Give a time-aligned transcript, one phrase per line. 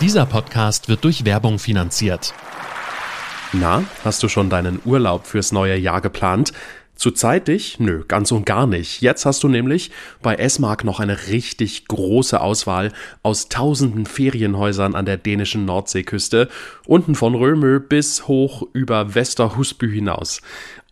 [0.00, 2.32] Dieser Podcast wird durch Werbung finanziert.
[3.52, 6.54] Na, hast du schon deinen Urlaub fürs neue Jahr geplant?
[6.94, 7.78] Zu zeitig?
[7.80, 9.02] Nö, ganz und gar nicht.
[9.02, 9.90] Jetzt hast du nämlich
[10.22, 12.92] bei S-Mark noch eine richtig große Auswahl
[13.22, 16.48] aus tausenden Ferienhäusern an der dänischen Nordseeküste,
[16.86, 20.40] unten von Römö bis hoch über Westerhusby hinaus.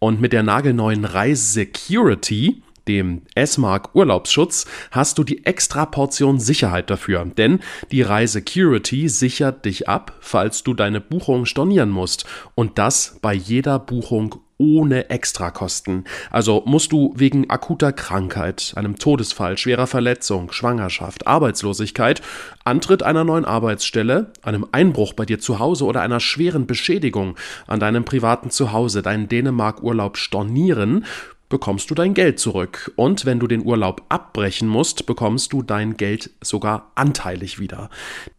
[0.00, 6.90] Und mit der nagelneuen Reise Security dem S-Mark Urlaubsschutz, hast du die extra Portion Sicherheit
[6.90, 7.24] dafür.
[7.24, 7.60] Denn
[7.92, 12.24] die Reisecurity sichert dich ab, falls du deine Buchung stornieren musst.
[12.54, 16.04] Und das bei jeder Buchung ohne Extrakosten.
[16.30, 22.20] Also musst du wegen akuter Krankheit, einem Todesfall, schwerer Verletzung, Schwangerschaft, Arbeitslosigkeit,
[22.64, 27.80] Antritt einer neuen Arbeitsstelle, einem Einbruch bei dir zu Hause oder einer schweren Beschädigung an
[27.80, 31.04] deinem privaten Zuhause deinen Dänemark-Urlaub stornieren,
[31.48, 32.92] bekommst du dein Geld zurück.
[32.96, 37.90] Und wenn du den Urlaub abbrechen musst, bekommst du dein Geld sogar anteilig wieder.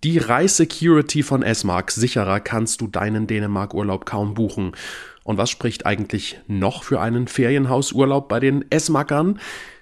[0.04, 4.74] Die Reissecurity von S-Mark sicherer kannst du deinen Dänemark-Urlaub kaum buchen.
[5.24, 9.40] Und was spricht eigentlich noch für einen Ferienhausurlaub bei den S-Mackern?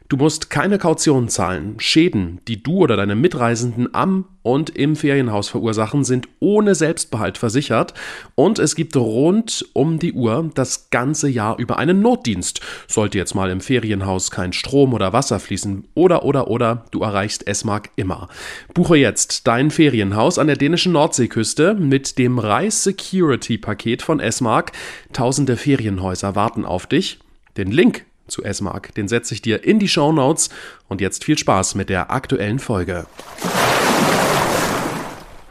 [0.09, 1.75] Du musst keine Kaution zahlen.
[1.79, 7.93] Schäden, die du oder deine Mitreisenden am und im Ferienhaus verursachen, sind ohne Selbstbehalt versichert
[8.33, 12.61] und es gibt rund um die Uhr das ganze Jahr über einen Notdienst.
[12.87, 17.45] Sollte jetzt mal im Ferienhaus kein Strom oder Wasser fließen oder oder oder du erreichst
[17.45, 18.29] S-Mark immer.
[18.73, 24.71] Buche jetzt dein Ferienhaus an der dänischen Nordseeküste mit dem Reis Security Paket von S-Mark.
[25.11, 27.19] Tausende Ferienhäuser warten auf dich.
[27.57, 28.93] Den Link zu S-Mark.
[28.95, 30.49] Den setze ich dir in die Show Notes
[30.87, 33.05] und jetzt viel Spaß mit der aktuellen Folge.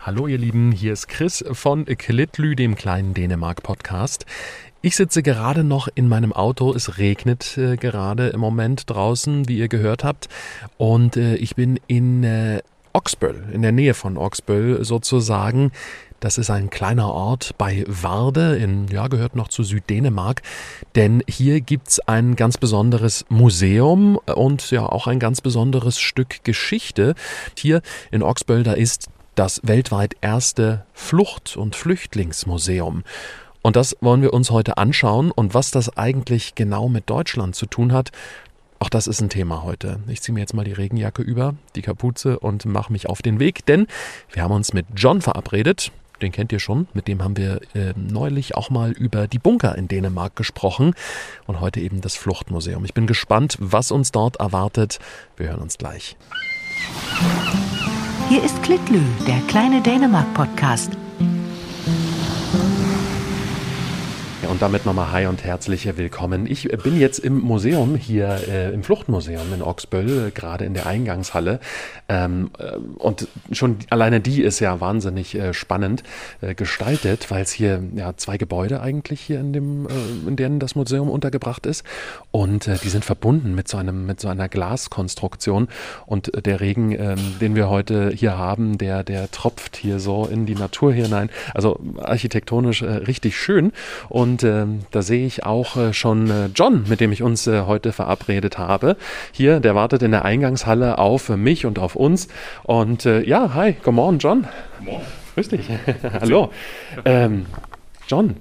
[0.00, 4.24] Hallo ihr Lieben, hier ist Chris von Klitlü, dem kleinen Dänemark-Podcast.
[4.80, 6.72] Ich sitze gerade noch in meinem Auto.
[6.72, 10.28] Es regnet äh, gerade im Moment draußen, wie ihr gehört habt.
[10.76, 15.72] Und äh, ich bin in äh, Oxböll, in der Nähe von Oxböll sozusagen.
[16.20, 20.42] Das ist ein kleiner Ort bei Warde, in, ja, gehört noch zu Süddänemark.
[20.94, 27.14] Denn hier gibt's ein ganz besonderes Museum und ja auch ein ganz besonderes Stück Geschichte.
[27.56, 33.04] Hier in Oxböll, da ist das weltweit erste Flucht- und Flüchtlingsmuseum.
[33.60, 35.30] Und das wollen wir uns heute anschauen.
[35.30, 38.10] Und was das eigentlich genau mit Deutschland zu tun hat,
[38.78, 40.00] auch das ist ein Thema heute.
[40.06, 43.40] Ich ziehe mir jetzt mal die Regenjacke über, die Kapuze und mache mich auf den
[43.40, 43.86] Weg, denn
[44.32, 47.92] wir haben uns mit John verabredet den kennt ihr schon, mit dem haben wir äh,
[47.96, 50.94] neulich auch mal über die Bunker in Dänemark gesprochen
[51.46, 52.84] und heute eben das Fluchtmuseum.
[52.84, 54.98] Ich bin gespannt, was uns dort erwartet.
[55.36, 56.16] Wir hören uns gleich.
[58.28, 60.90] Hier ist Klitlü, der kleine Dänemark-Podcast.
[64.50, 66.46] Und damit nochmal Hi und herzlich willkommen.
[66.46, 71.58] Ich bin jetzt im Museum hier, äh, im Fluchtmuseum in Oxböll, gerade in der Eingangshalle.
[72.08, 76.02] Ähm, äh, und schon alleine die ist ja wahnsinnig äh, spannend
[76.40, 80.60] äh, gestaltet, weil es hier ja zwei Gebäude eigentlich hier in dem, äh, in denen
[80.60, 81.84] das Museum untergebracht ist.
[82.30, 85.68] Und äh, die sind verbunden mit so einem, mit so einer Glaskonstruktion.
[86.06, 90.46] Und der Regen, ähm, den wir heute hier haben, der, der tropft hier so in
[90.46, 91.30] die Natur hinein.
[91.54, 93.72] Also architektonisch richtig schön.
[94.08, 97.46] Und und äh, da sehe ich auch äh, schon äh, John, mit dem ich uns
[97.46, 98.98] äh, heute verabredet habe.
[99.32, 102.28] Hier, der wartet in der Eingangshalle auf mich und auf uns.
[102.62, 104.46] Und äh, ja, hi, good morning, John.
[104.76, 105.06] Good morning.
[105.34, 105.70] Grüß dich.
[106.20, 106.50] Hallo.
[107.06, 107.46] Ähm,
[108.08, 108.36] John,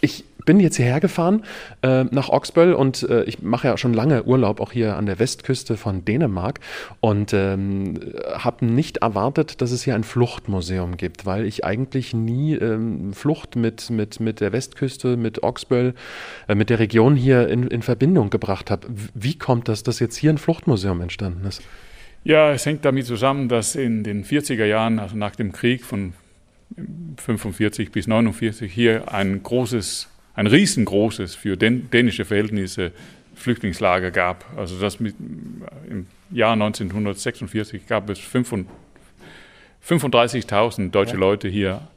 [0.00, 1.42] ich bin jetzt hierher gefahren
[1.82, 5.18] äh, nach Oxböll und äh, ich mache ja schon lange Urlaub auch hier an der
[5.18, 6.60] Westküste von Dänemark
[7.00, 7.98] und ähm,
[8.34, 13.56] habe nicht erwartet, dass es hier ein Fluchtmuseum gibt, weil ich eigentlich nie ähm, Flucht
[13.56, 15.94] mit, mit, mit der Westküste, mit Oxböll,
[16.48, 18.86] äh, mit der Region hier in, in Verbindung gebracht habe.
[19.14, 21.62] Wie kommt das, dass jetzt hier ein Fluchtmuseum entstanden ist?
[22.24, 26.14] Ja, es hängt damit zusammen, dass in den 40er Jahren, also nach dem Krieg von
[27.18, 32.92] 45 bis 49 hier ein großes, ein riesengroßes für dänische Verhältnisse
[33.34, 34.44] Flüchtlingslager gab.
[34.56, 35.14] Also das mit,
[35.88, 41.18] im Jahr 1946 gab es 35.000 deutsche ja.
[41.18, 41.88] Leute hier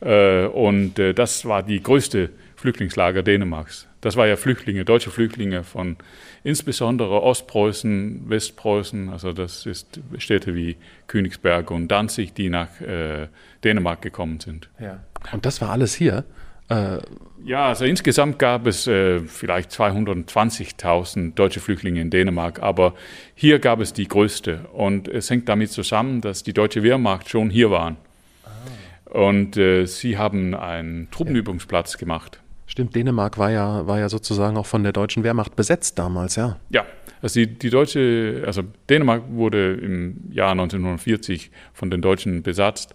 [0.00, 3.86] äh, und äh, das war die größte Flüchtlingslager Dänemarks.
[4.00, 5.96] Das war ja Flüchtlinge, deutsche Flüchtlinge von
[6.44, 10.76] insbesondere Ostpreußen, Westpreußen, also das ist Städte wie
[11.08, 13.26] Königsberg und Danzig, die nach äh,
[13.64, 14.68] Dänemark gekommen sind.
[14.80, 15.00] Ja.
[15.32, 16.24] Und das war alles hier?
[16.68, 16.98] Äh,
[17.44, 22.94] ja, also insgesamt gab es äh, vielleicht 220.000 deutsche Flüchtlinge in Dänemark, aber
[23.34, 24.66] hier gab es die größte.
[24.72, 27.96] Und es hängt damit zusammen, dass die deutsche Wehrmacht schon hier waren.
[28.44, 29.18] Ah.
[29.18, 32.40] Und äh, sie haben einen Truppenübungsplatz gemacht.
[32.66, 36.58] Stimmt, Dänemark war ja, war ja sozusagen auch von der deutschen Wehrmacht besetzt damals, ja.
[36.68, 36.84] Ja,
[37.22, 42.94] also die, die deutsche, also Dänemark wurde im Jahr 1940 von den Deutschen besetzt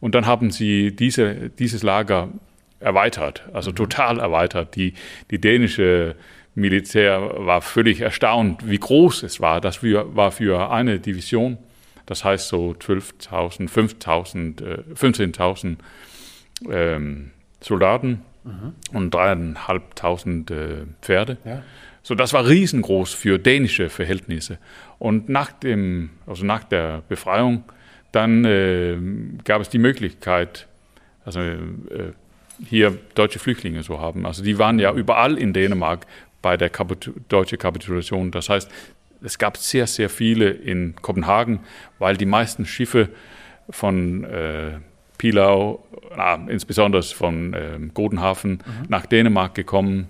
[0.00, 2.28] und dann haben sie diese, dieses Lager
[2.84, 3.76] erweitert, also mhm.
[3.76, 4.76] total erweitert.
[4.76, 4.94] Die,
[5.30, 6.14] die dänische
[6.54, 9.60] Militär war völlig erstaunt, wie groß es war.
[9.60, 11.58] Das war für eine Division,
[12.06, 15.76] das heißt so 12.000, 5.000, 15.000
[16.70, 18.74] ähm, Soldaten mhm.
[18.92, 21.38] und dreieinhalbtausend äh, Pferde.
[21.44, 21.62] Ja.
[22.02, 24.58] So, das war riesengroß für dänische Verhältnisse.
[24.98, 27.64] Und nach dem, also nach der Befreiung,
[28.12, 28.96] dann äh,
[29.42, 30.68] gab es die Möglichkeit,
[31.24, 32.12] also äh,
[32.68, 34.26] hier deutsche Flüchtlinge zu haben.
[34.26, 36.06] Also die waren ja überall in Dänemark
[36.42, 38.30] bei der Kapitu deutschen Kapitulation.
[38.30, 38.70] Das heißt,
[39.22, 41.60] es gab sehr, sehr viele in Kopenhagen,
[41.98, 43.08] weil die meisten Schiffe
[43.70, 44.72] von äh,
[45.16, 48.86] Pilau, na, insbesondere von äh, Godenhafen, mhm.
[48.88, 50.08] nach Dänemark gekommen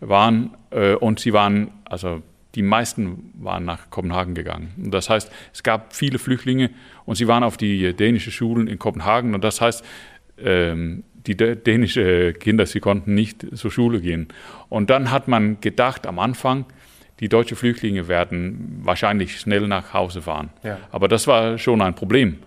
[0.00, 0.54] waren.
[0.70, 2.22] Äh, und sie waren, also
[2.54, 4.72] die meisten waren nach Kopenhagen gegangen.
[4.76, 6.70] Und das heißt, es gab viele Flüchtlinge
[7.04, 9.34] und sie waren auf die dänischen Schulen in Kopenhagen.
[9.34, 9.84] Und das heißt,
[10.38, 14.28] ähm, die dänischen Kinder, sie konnten nicht zur Schule gehen.
[14.68, 16.66] Und dann hat man gedacht am Anfang,
[17.20, 20.50] die deutschen Flüchtlinge werden wahrscheinlich schnell nach Hause fahren.
[20.62, 20.78] Ja.
[20.90, 22.38] Aber das war schon ein Problem.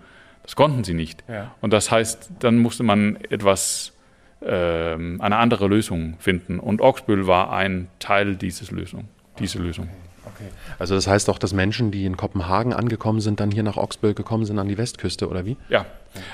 [0.42, 1.24] Das konnten sie nicht.
[1.28, 1.54] Ja.
[1.60, 3.92] Und das heißt, dann musste man etwas,
[4.40, 6.58] äh, eine andere Lösung finden.
[6.58, 9.08] Und Oxbüll war ein Teil dieses Lösung,
[9.38, 9.88] diese Lösung.
[10.24, 10.50] Okay.
[10.78, 14.14] Also das heißt auch, dass Menschen, die in Kopenhagen angekommen sind, dann hier nach Oxbüll
[14.14, 15.56] gekommen sind an die Westküste, oder wie?
[15.68, 15.86] Ja.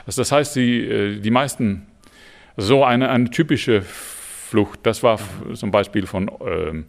[0.07, 1.87] Also das heißt, die, äh, die meisten
[2.57, 5.19] so eine, eine typische Flucht, das war
[5.55, 6.85] zum Beispiel von ähm,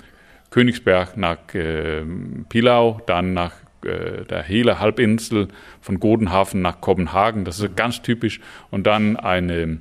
[0.52, 2.04] Königsberg nach äh,
[2.50, 3.54] Pilau, dann nach
[3.84, 5.48] äh, der Hele Halbinsel,
[5.82, 8.40] von Godenhafen nach Kopenhagen, das ist ganz typisch,
[8.72, 9.80] und dann eine,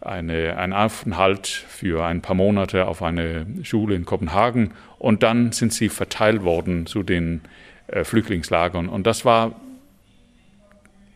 [0.00, 4.72] eine, ein Aufenthalt für ein paar Monate auf eine Schule in Kopenhagen.
[4.98, 7.42] Und dann sind sie verteilt worden zu den
[7.86, 8.88] äh, Flüchtlingslagern.
[8.88, 9.60] Und das war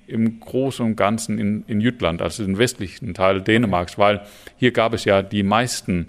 [0.09, 4.23] im Großen und Ganzen in, in Jütland, also den westlichen Teil Dänemarks, weil
[4.57, 6.09] hier gab es ja die meisten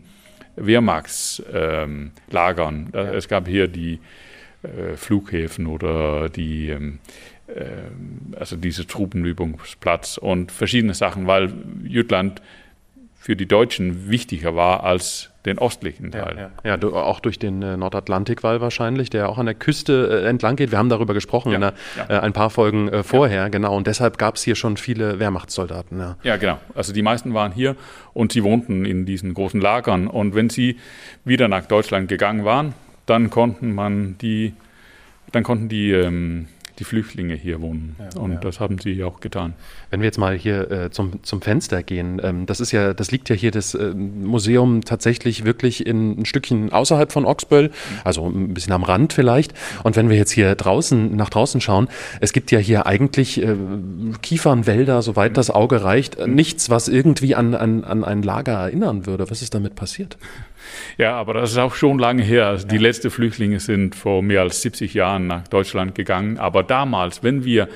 [0.56, 2.76] Wehrmachtslagern.
[2.76, 3.14] Ähm, ja.
[3.14, 4.00] Es gab hier die
[4.64, 7.00] äh, Flughäfen oder die, ähm,
[7.48, 11.52] äh, also diese Truppenübungsplatz und verschiedene Sachen, weil
[11.84, 12.42] Jütland
[13.30, 16.50] für die Deutschen wichtiger war als den östlichen Teil.
[16.64, 16.80] Ja, ja.
[16.82, 20.72] ja auch durch den äh, Nordatlantikwall wahrscheinlich, der auch an der Küste äh, entlang geht.
[20.72, 21.74] Wir haben darüber gesprochen ja, in der,
[22.10, 23.78] äh, ein paar Folgen äh, vorher, genau.
[23.78, 26.00] Und deshalb gab es hier schon viele Wehrmachtssoldaten.
[26.00, 26.18] Ja.
[26.24, 26.58] ja, genau.
[26.74, 27.76] Also die meisten waren hier
[28.16, 30.08] und sie wohnten in diesen großen Lagern.
[30.08, 30.80] Und wenn sie
[31.24, 32.74] wieder nach Deutschland gegangen waren,
[33.06, 34.56] dann konnten man die,
[35.34, 36.48] dann konnten die ähm,
[36.80, 37.96] die Flüchtlinge hier wohnen.
[38.00, 38.40] Ja, und ja.
[38.40, 39.54] das haben sie auch getan.
[39.90, 43.12] Wenn wir jetzt mal hier äh, zum, zum Fenster gehen, ähm, das ist ja, das
[43.12, 47.72] liegt ja hier das äh, Museum tatsächlich wirklich in ein Stückchen außerhalb von Oxböll,
[48.04, 49.54] also ein bisschen am Rand vielleicht.
[49.84, 51.90] Und wenn wir jetzt hier draußen nach draußen schauen,
[52.22, 53.56] es gibt ja hier eigentlich äh,
[54.22, 59.30] Kiefernwälder, soweit das Auge reicht, nichts, was irgendwie an, an, an ein Lager erinnern würde.
[59.30, 60.18] Was ist damit passiert?
[60.98, 62.48] Ja, aber das ist auch schon lange her.
[62.48, 66.38] Also die letzten Flüchtlinge sind vor mehr als 70 Jahren nach Deutschland gegangen.
[66.38, 67.68] Aber damals, wenn wir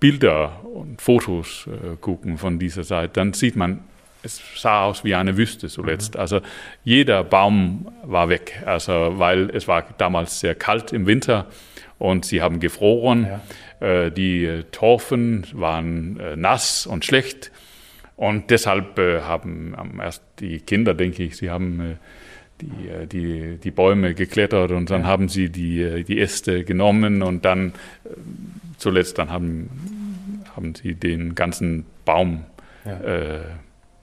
[0.00, 3.80] Bilder und Fotos äh, gucken von dieser Zeit, dann sieht man,
[4.22, 6.14] es sah aus wie eine Wüste zuletzt.
[6.14, 6.20] Mhm.
[6.20, 6.40] Also
[6.84, 11.46] jeder Baum war weg, also weil es war damals sehr kalt im Winter
[11.98, 13.26] und sie haben gefroren.
[13.80, 13.86] Ja.
[13.86, 17.50] Äh, die Torfen waren äh, nass und schlecht.
[18.16, 21.96] Und deshalb äh, haben erst die Kinder, denke ich, sie haben äh,
[22.60, 27.44] die, äh, die, die Bäume geklettert und dann haben sie die, die Äste genommen und
[27.44, 27.74] dann
[28.78, 29.68] zuletzt dann haben,
[30.54, 32.44] haben sie den ganzen Baum
[32.86, 33.00] ja.
[33.00, 33.40] äh,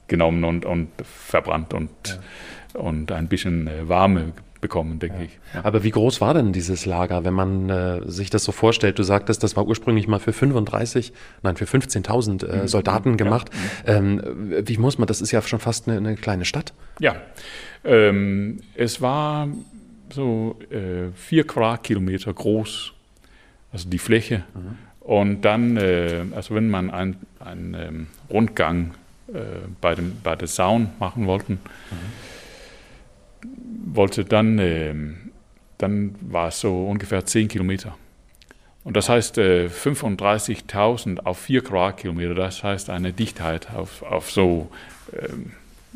[0.08, 2.80] genommen und, und verbrannt und, ja.
[2.80, 5.24] und ein bisschen Warme bekommen, denke ja.
[5.26, 5.40] ich.
[5.54, 5.66] Ja.
[5.66, 8.98] Aber wie groß war denn dieses Lager, wenn man äh, sich das so vorstellt?
[8.98, 12.68] Du sagtest, das war ursprünglich mal für 35, nein, für 15.000 äh, mhm.
[12.68, 13.52] Soldaten gemacht.
[13.86, 14.02] Ja.
[14.02, 14.22] Mhm.
[14.24, 16.74] Ähm, wie muss man, das ist ja schon fast eine, eine kleine Stadt.
[17.00, 17.18] Ja,
[17.84, 19.50] ähm, es war
[20.12, 22.94] so äh, vier Quadratkilometer groß,
[23.72, 24.44] also die Fläche.
[24.56, 24.78] Mhm.
[25.02, 27.18] Und dann, äh, also wenn man einen
[27.78, 28.94] ähm, Rundgang
[29.28, 29.40] äh,
[29.82, 31.54] bei, dem, bei der Saun machen wollten,
[31.92, 32.33] mhm
[33.84, 34.94] wollte, dann, äh,
[35.78, 37.96] dann war es so ungefähr 10 Kilometer.
[38.84, 44.70] Und das heißt äh, 35.000 auf 4 Quadratkilometer, das heißt eine Dichtheit auf, auf so
[45.14, 45.30] äh,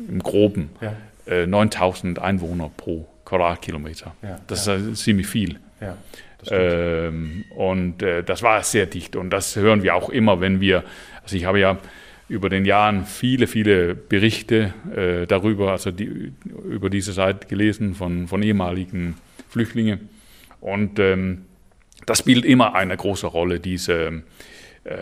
[0.08, 0.94] im Groben ja.
[1.26, 4.14] äh, 9.000 Einwohner pro Quadratkilometer.
[4.22, 4.74] Ja, das ja.
[4.76, 5.58] ist ziemlich viel.
[6.50, 10.84] Ähm, und äh, das war sehr dicht und das hören wir auch immer, wenn wir,
[11.22, 11.78] also ich habe ja
[12.28, 16.32] über den Jahren viele, viele Berichte äh, darüber, also die,
[16.68, 19.16] über diese Zeit gelesen von, von ehemaligen
[19.48, 20.08] Flüchtlingen.
[20.60, 21.46] Und ähm,
[22.06, 24.22] das spielt immer eine große Rolle, diese,
[24.84, 24.94] äh,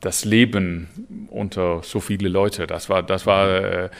[0.00, 0.88] das Leben
[1.30, 2.66] unter so viele Leute.
[2.66, 3.90] Das war, das war, äh,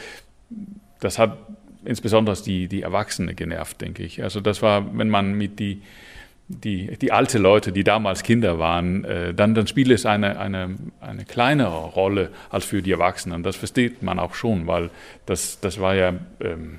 [1.00, 1.36] das hat
[1.84, 4.22] insbesondere die, die Erwachsene genervt, denke ich.
[4.22, 5.82] Also das war, wenn man mit die
[6.48, 10.76] die, die alte Leute, die damals Kinder waren, äh, dann, dann spielt es eine, eine,
[11.00, 13.42] eine kleinere Rolle als für die Erwachsenen.
[13.42, 14.90] Das versteht man auch schon, weil
[15.24, 16.78] das, das war ja, ähm,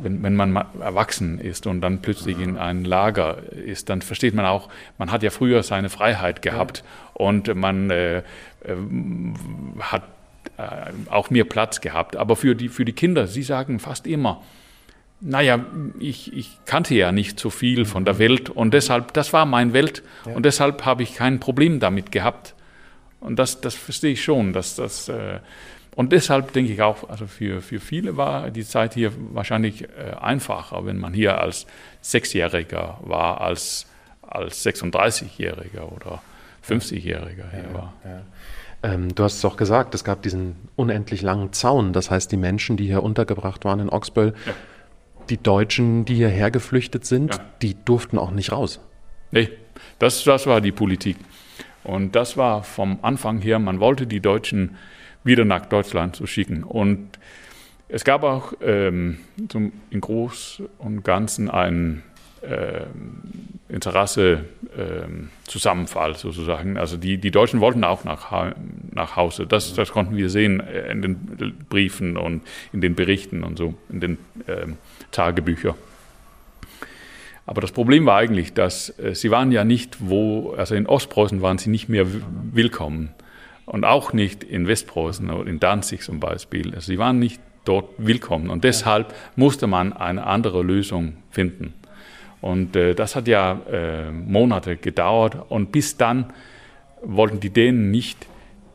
[0.00, 4.46] wenn, wenn man erwachsen ist und dann plötzlich in ein Lager ist, dann versteht man
[4.46, 7.10] auch, man hat ja früher seine Freiheit gehabt ja.
[7.14, 8.22] und man äh, äh,
[9.80, 10.04] hat
[10.56, 12.14] äh, auch mehr Platz gehabt.
[12.14, 14.40] Aber für die, für die Kinder, sie sagen fast immer,
[15.20, 15.64] naja,
[15.98, 19.72] ich, ich kannte ja nicht so viel von der Welt und deshalb, das war mein
[19.72, 20.34] Welt ja.
[20.34, 22.54] und deshalb habe ich kein Problem damit gehabt.
[23.20, 24.52] Und das, das verstehe ich schon.
[24.52, 25.40] Dass das, äh,
[25.96, 30.14] und deshalb denke ich auch, also für, für viele war die Zeit hier wahrscheinlich äh,
[30.20, 31.66] einfacher, wenn man hier als
[32.00, 33.86] Sechsjähriger war, als
[34.28, 36.20] als 36-Jähriger oder
[36.68, 37.94] 50-Jähriger hier ja, war.
[38.04, 38.20] Ja.
[38.82, 41.94] Ähm, du hast es auch gesagt, es gab diesen unendlich langen Zaun.
[41.94, 44.52] Das heißt, die Menschen, die hier untergebracht waren in Oxböll, ja
[45.30, 47.44] die Deutschen, die hierher geflüchtet sind, ja.
[47.62, 48.80] die durften auch nicht raus.
[49.30, 49.50] Nee,
[49.98, 51.16] das, das war die Politik.
[51.84, 54.76] Und das war vom Anfang her, man wollte die Deutschen
[55.24, 56.62] wieder nach Deutschland zu schicken.
[56.64, 57.18] Und
[57.88, 59.18] es gab auch ähm,
[59.48, 62.02] zum, im Großen und Ganzen ein
[62.42, 62.82] äh,
[63.68, 64.44] Interesse
[64.76, 65.06] äh,
[65.44, 66.76] Zusammenfall sozusagen.
[66.76, 68.54] Also die, die Deutschen wollten auch nach,
[68.92, 69.46] nach Hause.
[69.46, 72.42] Das, das konnten wir sehen in den Briefen und
[72.72, 74.66] in den Berichten und so, in den äh,
[75.10, 75.74] Tagebüchern.
[77.46, 81.40] Aber das Problem war eigentlich, dass äh, sie waren ja nicht wo, also in Ostpreußen
[81.40, 82.06] waren sie nicht mehr
[82.52, 83.14] willkommen.
[83.64, 86.74] Und auch nicht in Westpreußen oder in Danzig zum Beispiel.
[86.74, 88.50] Also sie waren nicht dort willkommen.
[88.50, 91.74] Und deshalb musste man eine andere Lösung finden.
[92.40, 96.32] Und äh, das hat ja äh, Monate gedauert und bis dann
[97.02, 98.26] wollten die Dänen nicht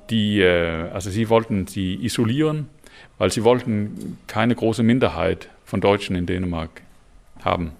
[0.09, 2.67] die, äh, also sie wollten sie isolieren,
[3.17, 6.83] weil sie wollten keine große Minderheit von Deutschen in Dänemark
[7.43, 7.71] haben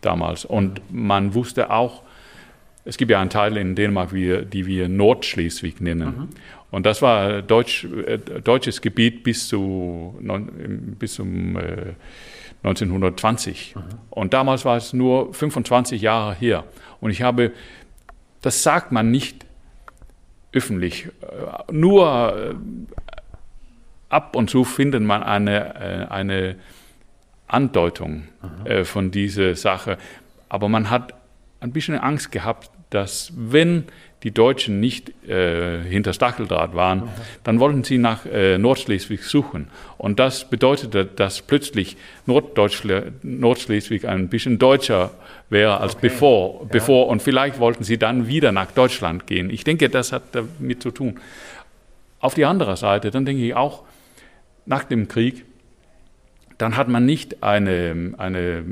[0.00, 0.44] damals.
[0.44, 2.02] Und man wusste auch,
[2.84, 6.08] es gibt ja einen Teil in Dänemark, die wir Nordschleswig nennen.
[6.08, 6.28] Mhm.
[6.72, 10.18] Und das war Deutsch, äh, deutsches Gebiet bis, zu,
[10.98, 11.94] bis zum äh,
[12.64, 13.76] 1920.
[13.76, 13.82] Mhm.
[14.10, 16.64] Und damals war es nur 25 Jahre her.
[17.00, 17.52] Und ich habe,
[18.42, 19.46] das sagt man nicht
[20.50, 22.54] öffentlich, äh, nur äh,
[24.08, 26.56] ab und zu findet man eine, eine
[27.46, 28.24] Andeutung
[28.64, 28.84] mhm.
[28.84, 29.98] von dieser Sache.
[30.48, 31.14] Aber man hat
[31.60, 33.84] ein bisschen Angst gehabt, dass wenn
[34.22, 37.10] die Deutschen nicht äh, hinter Stacheldraht waren, okay.
[37.44, 39.68] dann wollten sie nach äh, Nordschleswig suchen.
[39.98, 45.10] Und das bedeutete, dass plötzlich Nordschleswig ein bisschen deutscher
[45.50, 46.08] wäre als okay.
[46.08, 46.68] bevor, ja.
[46.72, 47.06] bevor.
[47.08, 49.50] Und vielleicht wollten sie dann wieder nach Deutschland gehen.
[49.50, 51.20] Ich denke, das hat damit zu tun.
[52.18, 53.84] Auf die andere Seite, dann denke ich auch,
[54.64, 55.44] nach dem Krieg,
[56.58, 58.64] dann hat man nicht eine, eine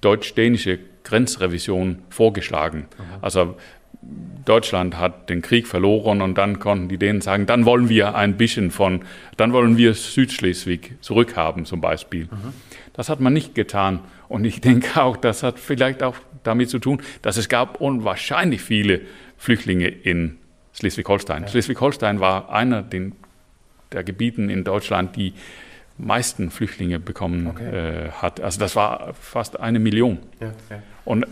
[0.00, 2.86] deutsch-dänische Grenzrevision vorgeschlagen.
[2.98, 3.04] Mhm.
[3.22, 3.56] Also
[4.44, 8.36] Deutschland hat den Krieg verloren und dann konnten die Dänen sagen, dann wollen wir ein
[8.36, 9.00] bisschen von,
[9.36, 12.24] dann wollen wir Südschleswig zurückhaben zum Beispiel.
[12.24, 12.52] Mhm.
[12.92, 16.78] Das hat man nicht getan und ich denke auch, das hat vielleicht auch damit zu
[16.78, 19.00] tun, dass es gab unwahrscheinlich viele
[19.38, 20.36] Flüchtlinge in
[20.74, 21.42] Schleswig-Holstein.
[21.42, 21.48] Ja.
[21.48, 25.32] Schleswig-Holstein war einer der Gebieten in Deutschland, die
[25.98, 28.06] meisten Flüchtlinge bekommen okay.
[28.06, 28.40] äh, hat.
[28.40, 30.18] Also das war fast eine Million.
[30.40, 30.82] Ja, ja.
[31.04, 31.26] Und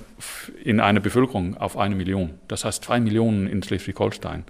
[0.63, 2.39] in einer Bevölkerung auf eine Million.
[2.49, 4.45] Das heißt zwei Millionen in Schleswig-Holstein.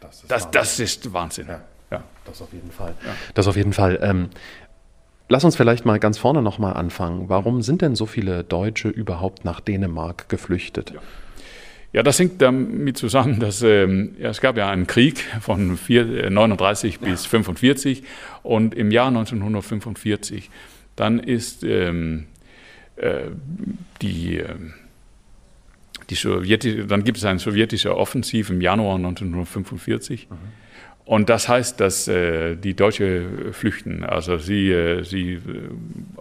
[0.00, 1.48] Das, das, das, ist Wahnsinn.
[1.48, 2.04] Ja, ja.
[2.24, 2.94] Das auf jeden Fall.
[3.34, 3.98] Das auf jeden Fall.
[4.02, 4.30] Ähm,
[5.28, 7.28] lass uns vielleicht mal ganz vorne nochmal anfangen.
[7.28, 10.94] Warum sind denn so viele Deutsche überhaupt nach Dänemark geflüchtet?
[11.92, 12.00] Ja.
[12.00, 16.30] Ja, das hängt damit zusammen, dass ähm, ja, es gab ja einen Krieg von 4,
[16.30, 17.08] 39 ja.
[17.08, 18.02] bis 45
[18.42, 20.50] und im Jahr 1945
[20.96, 22.24] dann ist ähm,
[22.96, 23.26] äh,
[24.02, 24.54] die, äh,
[26.08, 30.28] die sowjetische, dann gibt es eine sowjetische Offensive im Januar 1945.
[30.28, 30.36] Mhm.
[31.04, 35.40] Und das heißt, dass äh, die Deutschen flüchten, also sie, äh, sie äh,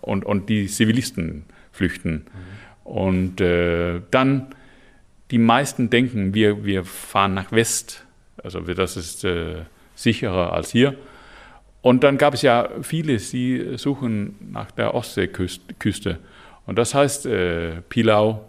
[0.01, 2.13] und, und die Zivilisten flüchten.
[2.13, 2.91] Mhm.
[2.91, 4.47] Und äh, dann
[5.35, 8.05] die meisten denken, wir, wir fahren nach West,
[8.41, 9.63] also das ist äh,
[9.93, 10.95] sicherer als hier.
[11.81, 16.19] Und dann gab es ja viele, die suchen nach der Ostseeküste.
[16.65, 18.45] Und das heißt äh, Pilau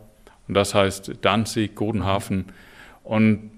[0.46, 2.44] und das heißt Danzig, Godenhafen.
[3.02, 3.50] Und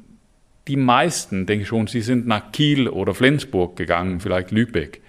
[0.66, 5.02] die meisten, denke ich schon, sie sind nach Kiel oder Flensburg gegangen, vielleicht Lübeck.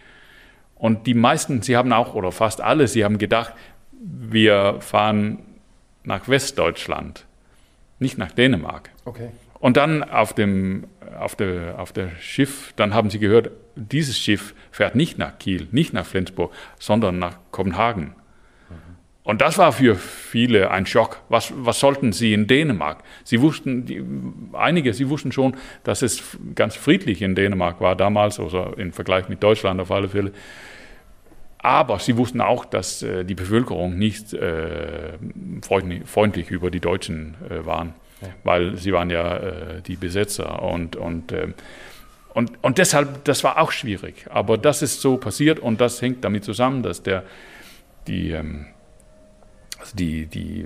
[0.76, 3.54] Und die meisten, sie haben auch, oder fast alle, sie haben gedacht,
[3.94, 5.40] wir fahren
[6.04, 7.26] nach Westdeutschland,
[8.00, 8.90] nicht nach Dänemark.
[9.06, 9.30] Okay.
[9.60, 10.88] Und dann auf dem,
[11.20, 15.68] auf, der, auf der Schiff, dann haben sie gehört, dieses Schiff fährt nicht nach Kiel,
[15.72, 18.16] nicht nach Flensburg, sondern nach Kopenhagen.
[19.30, 21.22] Und das war für viele ein Schock.
[21.30, 23.04] Was, was sollten sie in Dänemark?
[23.24, 24.04] Sie wussten, die,
[24.54, 29.30] einige, sie wussten schon, dass es ganz friedlich in Dänemark war damals, also im Vergleich
[29.30, 30.32] mit Deutschland auf alle Fälle.
[31.60, 35.18] Aber sie wussten auch, dass äh, die Bevölkerung nicht äh,
[35.62, 38.30] freundlich, freundlich, über die Deutschen äh, waren, ja.
[38.44, 41.54] weil sie waren ja äh, die Besetzer und, und ähm,
[42.34, 44.28] und, und deshalb, das war auch schwierig.
[44.30, 47.24] Aber das ist so passiert und das hängt damit zusammen, dass der,
[48.08, 48.68] die, ähm,
[49.80, 50.66] also die, die,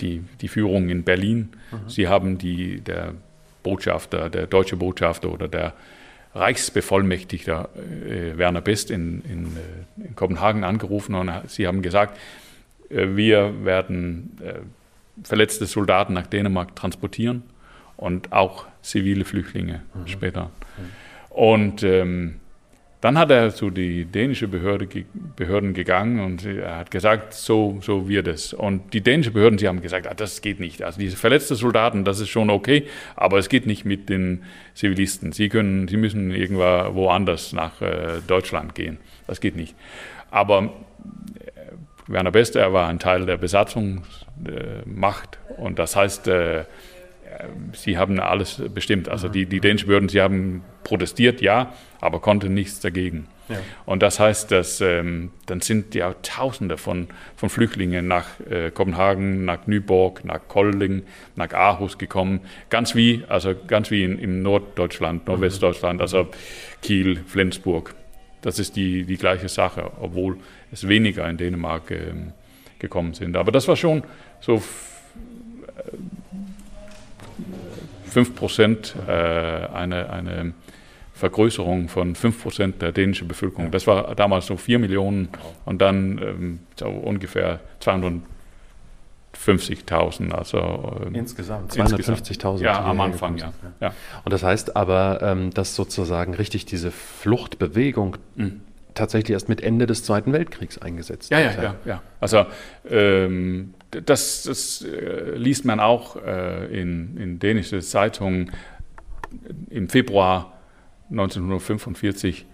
[0.00, 1.88] die, die Führung in Berlin, mhm.
[1.88, 3.14] sie haben die, der
[3.62, 5.74] Botschafter, der deutsche Botschafter oder der
[6.34, 12.18] Reichsbevollmächtigter äh, Werner Best in, in, äh, in, Kopenhagen angerufen und sie haben gesagt,
[12.88, 14.54] äh, wir werden äh,
[15.26, 17.42] verletzte Soldaten nach Dänemark transportieren
[17.96, 20.06] und auch zivile Flüchtlinge mhm.
[20.06, 20.50] später.
[21.30, 22.36] Und ähm,
[23.00, 24.86] dann hat er zu die dänische Behörde,
[25.36, 28.52] Behörden gegangen und er hat gesagt, so, so wird es.
[28.52, 30.82] Und die dänischen Behörden, sie haben gesagt, ah, das geht nicht.
[30.82, 34.42] Also diese verletzten Soldaten, das ist schon okay, aber es geht nicht mit den
[34.74, 35.32] Zivilisten.
[35.32, 38.98] Sie können, sie müssen irgendwo woanders nach äh, Deutschland gehen.
[39.26, 39.74] Das geht nicht.
[40.30, 40.68] Aber äh,
[42.06, 46.64] Werner Beste, er war ein Teil der Besatzungsmacht und das heißt, äh,
[47.72, 49.08] sie haben alles bestimmt.
[49.08, 53.26] Also die, die dänischen Behörden, sie haben protestiert, ja, aber konnten nichts dagegen.
[53.48, 53.58] Ja.
[53.84, 59.44] Und das heißt, dass ähm, dann sind ja Tausende von, von Flüchtlingen nach äh, Kopenhagen,
[59.44, 61.02] nach Nyborg, nach Kolding,
[61.34, 62.40] nach Aarhus gekommen.
[62.70, 66.28] Ganz wie, also ganz wie in, in Norddeutschland, Nordwestdeutschland, also
[66.80, 67.94] Kiel, Flensburg.
[68.40, 70.38] Das ist die, die gleiche Sache, obwohl
[70.70, 72.12] es weniger in Dänemark äh,
[72.78, 73.36] gekommen sind.
[73.36, 74.04] Aber das war schon
[74.40, 74.62] so
[78.10, 80.54] 5 Prozent, äh, eine, eine
[81.20, 83.70] Vergrößerung von 5 Prozent der dänischen Bevölkerung.
[83.70, 85.28] Das war damals so 4 Millionen
[85.66, 90.32] und dann ähm, so ungefähr 250.000.
[90.32, 92.62] Also, ähm, insgesamt 250.000.
[92.62, 93.52] Ja, am Anfang, ja.
[93.80, 93.92] ja.
[94.24, 98.62] Und das heißt aber, ähm, dass sozusagen richtig diese Fluchtbewegung mhm.
[98.94, 102.02] tatsächlich erst mit Ende des Zweiten Weltkriegs eingesetzt ja, ja, ja, ja.
[102.18, 102.46] Also
[102.88, 108.52] ähm, das, das äh, liest man auch äh, in, in dänischen Zeitungen
[109.68, 110.54] im Februar
[111.10, 112.46] 1945.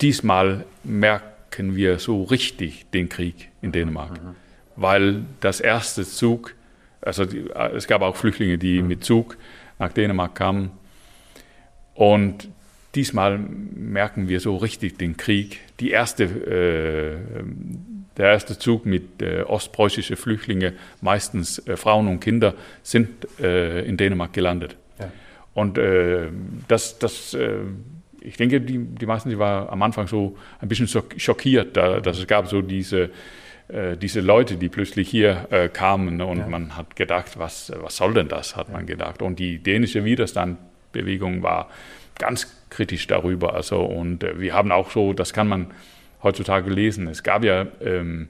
[0.00, 4.34] Diesmal merken wir so richtig den Krieg in Dänemark, mhm.
[4.76, 6.54] weil das erste Zug,
[7.00, 8.88] also die, es gab auch Flüchtlinge, die mhm.
[8.88, 9.36] mit Zug
[9.78, 10.70] nach Dänemark kamen
[11.94, 12.48] und
[12.94, 15.60] diesmal merken wir so richtig den Krieg.
[15.80, 17.44] Die erste äh,
[18.16, 23.08] der erste Zug mit äh, ostpreußischen Flüchtlingen, meistens äh, Frauen und Kinder, sind
[23.40, 24.76] äh, in Dänemark gelandet.
[25.54, 26.28] Und äh,
[26.68, 27.58] das, das äh,
[28.20, 32.18] ich denke, die, die meisten, die waren am Anfang so ein bisschen schockiert, da, dass
[32.18, 33.10] es gab so diese,
[33.68, 36.46] äh, diese Leute, die plötzlich hier kamen und ja.
[36.48, 38.74] man hat gedacht, was, was soll denn das, hat ja.
[38.74, 39.22] man gedacht.
[39.22, 41.68] Und die dänische Widerstandsbewegung war
[42.18, 43.54] ganz kritisch darüber.
[43.54, 45.72] Also, und wir haben auch so, das kann man
[46.22, 47.06] heutzutage lesen.
[47.06, 48.28] Es gab ja ähm,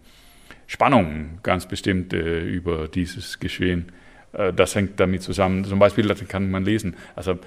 [0.67, 3.93] Spannungen ganz bestimmt äh, über dieses Geschehen.
[4.35, 5.65] Äh, das hängt damit zusammen.
[5.65, 6.97] Zum Beispiel kann man lesen.
[7.17, 7.39] Also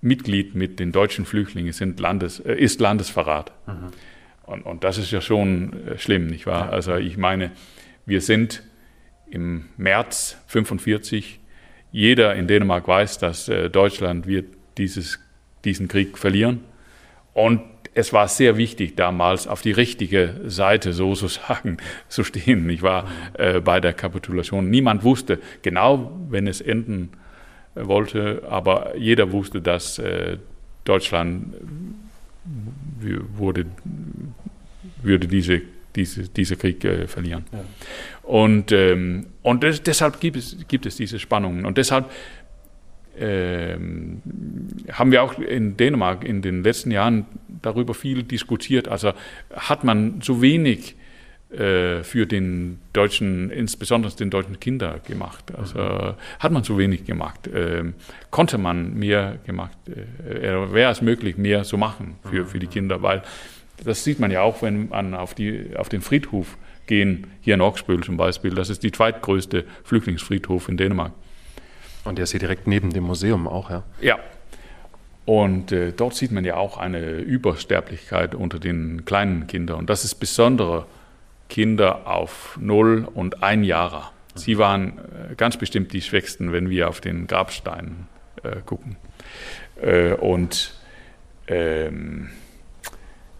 [0.00, 3.52] Mitglied mit den deutschen Flüchtlingen sind Landes, äh, ist Landesverrat.
[3.66, 3.72] Mhm.
[4.46, 6.66] Und, und, das ist ja schon äh, schlimm, nicht wahr?
[6.66, 6.70] Ja.
[6.70, 7.52] Also ich meine,
[8.06, 8.62] wir sind
[9.30, 11.38] im März 45.
[11.92, 14.46] Jeder in Dänemark weiß, dass Deutschland wird
[14.78, 15.18] dieses,
[15.64, 16.60] diesen Krieg verlieren.
[17.32, 17.62] Und
[17.94, 22.68] es war sehr wichtig damals auf die richtige Seite sozusagen zu stehen.
[22.70, 24.70] Ich war äh, bei der Kapitulation.
[24.70, 27.10] Niemand wusste genau, wenn es enden
[27.74, 30.38] wollte, aber jeder wusste, dass äh,
[30.84, 31.54] Deutschland
[33.36, 33.66] wurde,
[35.02, 35.62] würde diese,
[35.94, 37.44] diese, diese Krieg äh, verlieren.
[37.52, 37.60] Ja.
[38.22, 41.64] Und, ähm, und das, deshalb gibt es, gibt es diese Spannungen.
[41.64, 42.10] Und deshalb
[43.20, 47.26] haben wir auch in Dänemark in den letzten Jahren
[47.62, 48.88] darüber viel diskutiert.
[48.88, 49.12] Also
[49.54, 50.96] hat man zu wenig
[51.50, 55.52] äh, für den deutschen, insbesondere den deutschen Kinder gemacht.
[55.56, 56.14] Also mhm.
[56.38, 57.50] hat man zu wenig gemacht.
[58.30, 59.76] Konnte man mehr gemacht,
[60.24, 62.70] wäre es möglich, mehr zu machen für, für die mhm.
[62.70, 63.22] Kinder, weil
[63.84, 66.56] das sieht man ja auch, wenn man auf, die, auf den Friedhof
[66.86, 68.54] gehen, hier in Oxböl zum Beispiel.
[68.54, 71.12] Das ist die zweitgrößte Flüchtlingsfriedhof in Dänemark.
[72.10, 73.84] Und der ist hier direkt neben dem Museum auch, ja?
[74.00, 74.18] Ja.
[75.26, 79.78] Und äh, dort sieht man ja auch eine Übersterblichkeit unter den kleinen Kindern.
[79.78, 80.86] Und das ist besondere
[81.48, 84.10] Kinder auf 0 und 1 Jahre.
[84.34, 88.08] Sie waren äh, ganz bestimmt die Schwächsten, wenn wir auf den Grabstein
[88.42, 88.96] äh, gucken.
[89.80, 90.74] Äh, und
[91.46, 92.30] ähm,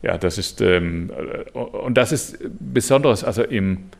[0.00, 3.90] ja, das ist ähm, äh, und das ist besonders, also im,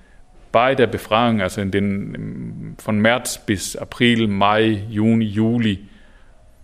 [0.53, 5.87] bei der Befragung, also in den, von März bis April, Mai, Juni, Juli,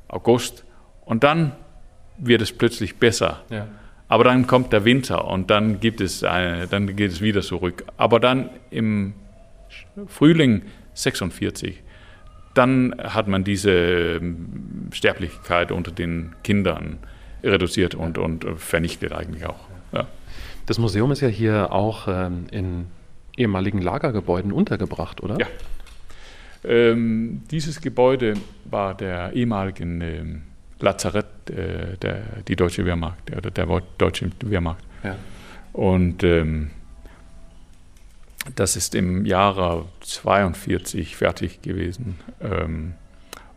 [0.08, 0.64] August
[1.04, 1.52] und dann
[2.18, 3.42] wird es plötzlich besser.
[3.50, 3.68] Ja.
[4.08, 7.84] Aber dann kommt der Winter und dann gibt es eine, dann geht es wieder zurück.
[7.96, 9.14] Aber dann im
[10.06, 10.62] Frühling
[10.94, 11.82] 46,
[12.54, 16.98] dann hat man diese ähm, Sterblichkeit unter den Kindern
[17.42, 19.68] reduziert und, und vernichtet eigentlich auch.
[19.92, 20.06] Ja.
[20.66, 22.86] Das Museum ist ja hier auch ähm, in
[23.36, 25.38] ehemaligen Lagergebäuden untergebracht, oder?
[25.38, 25.46] Ja.
[26.64, 30.42] Ähm, dieses Gebäude war der ehemaligen ähm,
[30.80, 33.66] Lazarett äh, der die deutsche Wehrmacht oder der
[33.98, 34.84] deutsche Wehrmacht.
[35.04, 35.16] Ja.
[35.72, 36.70] Und ähm,
[38.54, 42.18] das ist im Jahre 42 fertig gewesen.
[42.40, 42.94] Ähm,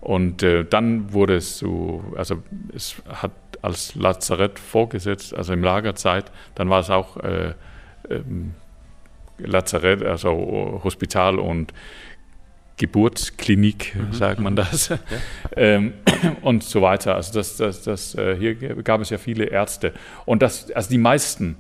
[0.02, 2.42] und äh, dann wurde es so, also
[2.74, 6.32] es hat als Lazarett vorgesetzt, also im Lagerzeit.
[6.56, 7.54] Dann war es auch äh,
[8.10, 8.54] ähm,
[9.46, 11.74] Lazarett, also Hospital und
[12.78, 14.14] Geburtsklinik, mhm.
[14.14, 15.00] sagt man das, ja.
[15.56, 15.94] ähm,
[16.42, 17.16] und so weiter.
[17.16, 19.94] Also das, das, das, äh, hier gab es ja viele Ärzte.
[20.26, 21.58] Und das, also die meisten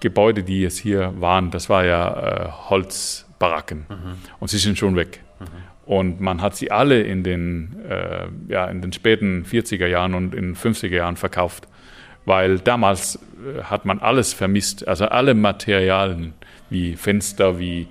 [0.00, 3.86] Gebäude, die es hier waren, das war ja äh, Holzbaracken.
[3.88, 4.14] Mhm.
[4.38, 5.20] Und sie sind schon weg.
[5.40, 5.44] Mhm.
[5.84, 10.34] Und man hat sie alle in den, äh, ja, in den späten 40er Jahren und
[10.34, 11.66] in den 50er Jahren verkauft.
[12.28, 16.34] Weil damals äh, hat man alles vermisst, also alle Materialien
[16.68, 17.86] wie Fenster, wie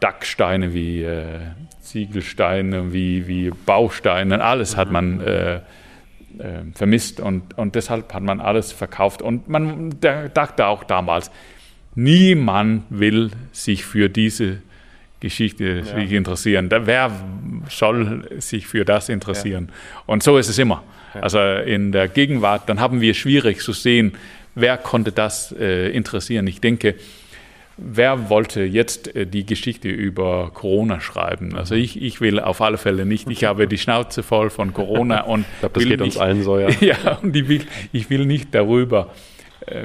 [0.00, 1.40] Dacksteine, wie äh,
[1.82, 5.60] Ziegelsteine, wie, wie Bausteine, alles hat man äh, äh,
[6.74, 9.20] vermisst und, und deshalb hat man alles verkauft.
[9.20, 11.30] Und man dachte auch damals,
[11.94, 14.62] niemand will sich für diese
[15.20, 15.96] Geschichte ja.
[15.98, 16.70] interessieren.
[16.70, 17.10] Wer
[17.68, 19.68] soll sich für das interessieren?
[19.68, 20.02] Ja.
[20.06, 20.82] Und so ist es immer.
[21.14, 24.12] Also in der Gegenwart, dann haben wir schwierig zu sehen,
[24.54, 26.46] wer konnte das äh, interessieren.
[26.46, 26.94] Ich denke,
[27.78, 31.56] wer wollte jetzt äh, die Geschichte über Corona schreiben?
[31.56, 33.30] Also ich, ich will auf alle Fälle nicht.
[33.30, 36.42] Ich habe die Schnauze voll von Corona und ich glaube, das geht nicht, uns allen
[36.42, 36.68] so, ja.
[36.80, 39.12] ja, und ich will, ich will nicht darüber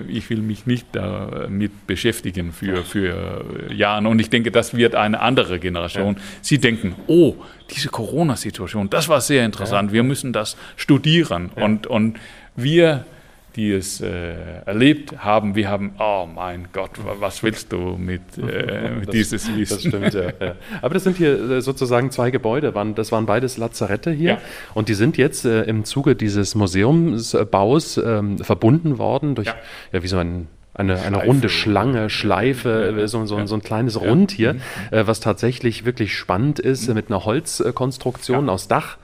[0.07, 4.07] ich will mich nicht damit beschäftigen für, für Jahre.
[4.07, 6.15] Und ich denke, das wird eine andere Generation.
[6.15, 6.21] Ja.
[6.41, 7.35] Sie denken, oh,
[7.69, 9.91] diese Corona-Situation, das war sehr interessant.
[9.91, 11.51] Wir müssen das studieren.
[11.55, 11.65] Ja.
[11.65, 12.19] Und, und
[12.55, 13.05] wir
[13.55, 14.33] die es äh,
[14.65, 19.55] erlebt haben, wir haben, oh mein Gott, was willst du mit, äh, mit das, dieses
[19.55, 19.75] Wissen?
[19.77, 23.57] Das stimmt, ja, ja, Aber das sind hier äh, sozusagen zwei Gebäude, das waren beides
[23.57, 24.37] Lazarette hier ja.
[24.73, 30.03] und die sind jetzt äh, im Zuge dieses Museumsbaus ähm, verbunden worden durch, ja.
[30.03, 34.01] wie so ein eine, eine runde Schlange, Schleife, ja, so, so, so, ein kleines ja.
[34.01, 34.61] Rund hier, mhm.
[34.89, 36.95] äh, was tatsächlich wirklich spannend ist, mhm.
[36.95, 38.51] mit einer Holzkonstruktion ja.
[38.51, 38.97] aus Dach.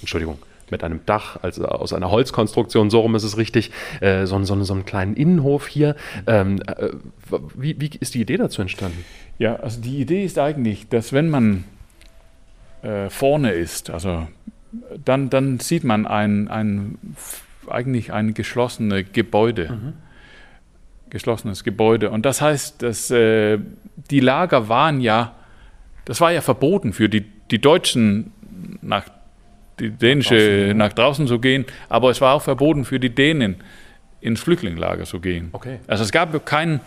[0.00, 0.38] Entschuldigung,
[0.70, 4.62] mit einem Dach, also aus einer Holzkonstruktion, so rum ist es richtig, äh, so, so,
[4.62, 5.96] so einen kleinen Innenhof hier.
[6.26, 6.90] Ähm, äh,
[7.54, 9.04] wie, wie ist die Idee dazu entstanden?
[9.38, 11.64] Ja, also die Idee ist eigentlich, dass wenn man
[12.82, 14.26] äh, vorne ist, also
[15.04, 16.98] dann, dann sieht man ein, ein,
[17.68, 19.70] eigentlich ein geschlossenes Gebäude.
[19.70, 19.92] Mhm.
[21.10, 22.10] Geschlossenes Gebäude.
[22.10, 23.58] Und das heißt, dass äh,
[24.10, 25.36] die Lager waren ja,
[26.04, 28.32] das war ja verboten für die, die Deutschen
[28.82, 29.04] nach
[29.78, 33.56] die dänische nach draußen, zu gehen, aber es war auch verboten für die Dänen
[34.20, 35.50] ins Flüchtlingslager zu gehen.
[35.52, 35.80] Okay.
[35.86, 36.80] Also es gab keinen,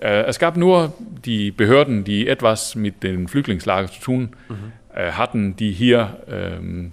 [0.00, 0.92] äh, es gab nur
[1.24, 4.72] die Behörden, die etwas mit den Flüchtlingslagern zu tun mhm.
[4.94, 6.92] äh, hatten, die hier ähm,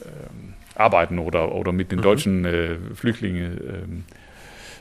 [0.00, 2.02] äh, arbeiten oder, oder mit den mhm.
[2.02, 4.04] deutschen äh, Flüchtlingen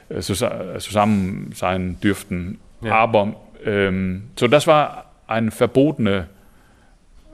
[0.09, 2.59] ähm, äh, zusammen sein dürften.
[2.81, 2.95] Ja.
[2.95, 6.27] Aber ähm, so das war eine verbotene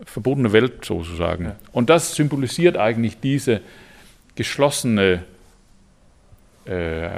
[0.05, 1.45] verbotene Welt sozusagen.
[1.45, 1.55] Ja.
[1.71, 3.61] Und das symbolisiert eigentlich diese
[4.35, 5.23] geschlossene
[6.65, 7.09] äh,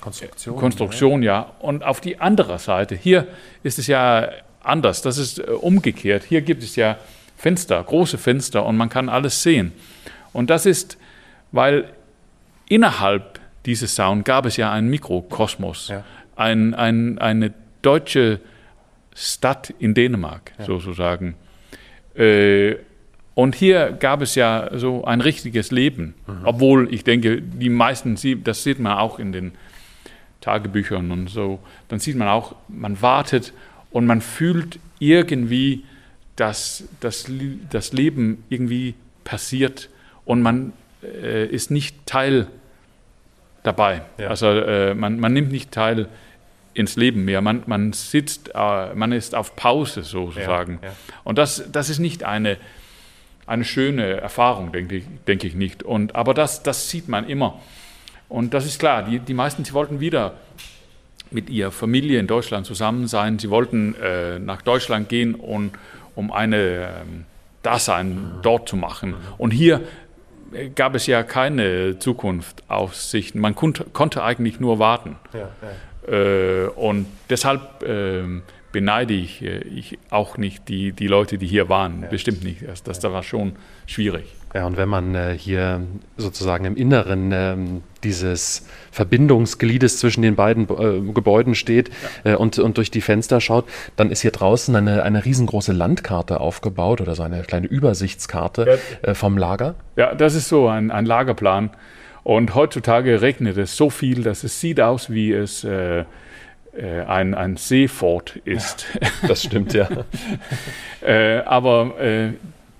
[0.00, 1.32] Konstruktion, Konstruktion ja.
[1.32, 1.52] ja.
[1.60, 3.26] Und auf die andere Seite, hier
[3.62, 4.28] ist es ja
[4.62, 6.24] anders, das ist äh, umgekehrt.
[6.24, 6.98] Hier gibt es ja
[7.36, 9.72] Fenster, große Fenster und man kann alles sehen.
[10.32, 10.96] Und das ist,
[11.50, 11.88] weil
[12.68, 16.04] innerhalb dieses Sound gab es ja einen Mikrokosmos, ja.
[16.36, 18.40] ein, ein, eine deutsche
[19.14, 20.64] Stadt in Dänemark ja.
[20.64, 21.34] sozusagen.
[22.16, 22.76] Äh,
[23.34, 26.40] und hier gab es ja so ein richtiges Leben, mhm.
[26.44, 29.52] obwohl ich denke, die meisten, das sieht man auch in den
[30.40, 33.54] Tagebüchern und so, dann sieht man auch, man wartet
[33.90, 35.84] und man fühlt irgendwie,
[36.36, 37.30] dass das,
[37.70, 38.94] das Leben irgendwie
[39.24, 39.88] passiert
[40.24, 40.72] und man
[41.02, 42.48] äh, ist nicht Teil
[43.62, 44.02] dabei.
[44.18, 44.28] Ja.
[44.28, 46.08] Also äh, man, man nimmt nicht teil
[46.74, 47.40] ins Leben mehr.
[47.40, 50.78] Man, man sitzt, äh, man ist auf Pause sozusagen.
[50.82, 50.94] Ja, ja.
[51.24, 52.56] Und das, das ist nicht eine,
[53.46, 55.82] eine schöne Erfahrung, denke ich, denke ich nicht.
[55.82, 57.60] Und, aber das, das sieht man immer.
[58.28, 60.34] Und das ist klar, die, die meisten, sie wollten wieder
[61.30, 63.38] mit ihrer Familie in Deutschland zusammen sein.
[63.38, 65.72] Sie wollten äh, nach Deutschland gehen, und,
[66.14, 66.88] um eine äh,
[67.62, 69.14] Dasein dort zu machen.
[69.38, 69.80] Und hier
[70.74, 73.40] gab es ja keine Zukunftsaussichten.
[73.40, 75.16] Man konnte, konnte eigentlich nur warten.
[75.32, 75.40] Ja.
[75.40, 75.74] Äh,
[76.76, 78.24] und deshalb äh,
[78.72, 82.02] beneide ich, äh, ich, auch nicht die, die Leute, die hier waren.
[82.02, 82.08] Ja.
[82.08, 82.66] Bestimmt nicht.
[82.66, 83.52] Das, das, das war schon
[83.86, 84.24] schwierig.
[84.54, 85.80] Ja, und wenn man äh, hier
[86.16, 87.56] sozusagen im Inneren äh,
[88.04, 91.90] dieses Verbindungsgliedes zwischen den beiden äh, Gebäuden steht
[92.24, 92.32] ja.
[92.32, 93.64] Äh, und, und durch die Fenster schaut,
[93.96, 98.78] dann ist hier draußen eine, eine riesengroße Landkarte aufgebaut oder so eine kleine Übersichtskarte.
[99.02, 99.74] Äh, vom Lager.
[99.96, 101.70] Ja, das ist so ein, ein Lagerplan.
[102.24, 106.04] Und heutzutage regnet es so viel, dass es sieht aus, wie es äh,
[106.74, 108.86] ein, ein Seefort ist.
[109.00, 109.88] Ja, das stimmt, ja.
[111.44, 112.34] aber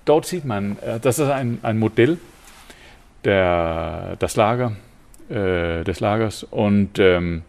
[0.05, 2.17] dort sieht man, äh, das ist ein, ein Modell
[3.23, 4.73] der, das Lager,
[5.29, 7.43] äh, des Lagers und ähm,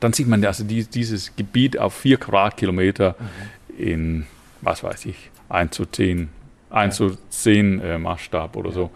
[0.00, 3.84] dann sieht man also die, dieses Gebiet auf vier Quadratkilometer mhm.
[3.84, 4.26] in,
[4.60, 6.28] was weiß ich, 1 zu 10,
[6.72, 7.08] 1 ja.
[7.08, 8.90] zu 10 äh, Maßstab oder so.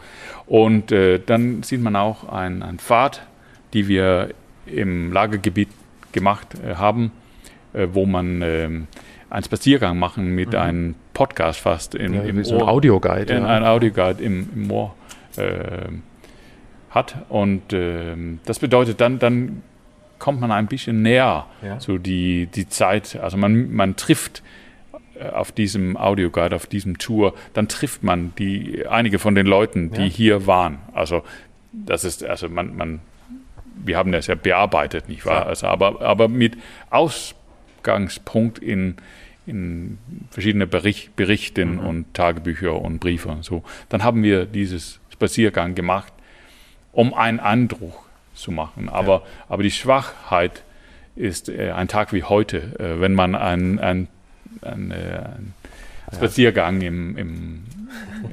[0.47, 3.23] Und äh, dann sieht man auch einen Pfad,
[3.73, 4.31] die wir
[4.67, 5.69] im Lagergebiet
[6.13, 7.13] gemacht äh, haben,
[7.73, 8.87] äh, wo man ähm,
[9.31, 10.59] einen Spaziergang machen mit mhm.
[10.59, 12.63] einem Podcast fast in, ja, im so Ohr.
[12.63, 13.35] Ein Audioguide.
[13.35, 13.47] Ja.
[13.47, 14.95] Ein Audioguide im, im Ohr
[15.37, 15.89] äh,
[16.91, 17.17] hat.
[17.29, 19.63] Und äh, das bedeutet, dann, dann
[20.19, 21.79] kommt man ein bisschen näher ja.
[21.79, 23.19] zu die, die Zeit.
[23.21, 24.43] Also man, man trifft
[25.33, 30.03] auf diesem Audioguide, auf diesem Tour, dann trifft man die, einige von den Leuten, die
[30.03, 30.09] ja.
[30.09, 30.79] hier waren.
[30.93, 31.23] Also
[31.73, 33.01] das ist, also man, man,
[33.85, 35.47] wir haben das ja bearbeitet, nicht wahr?
[35.47, 36.57] Also, aber, aber mit
[36.91, 38.97] Ausgangspunkt in
[39.47, 39.99] in
[40.31, 41.87] verschiedene Bericht, Berichten mhm.
[41.87, 43.63] und Tagebücher und Briefe und so.
[43.89, 46.13] Dann haben wir dieses Spaziergang gemacht,
[46.93, 48.89] um einen Eindruck zu machen.
[48.89, 49.23] Aber, ja.
[49.49, 50.65] aber die Schwachheit
[51.15, 54.09] ist äh, ein Tag wie heute, äh, wenn man ein, ein,
[54.63, 55.55] äh, ein
[56.15, 57.65] Spaziergang im, im,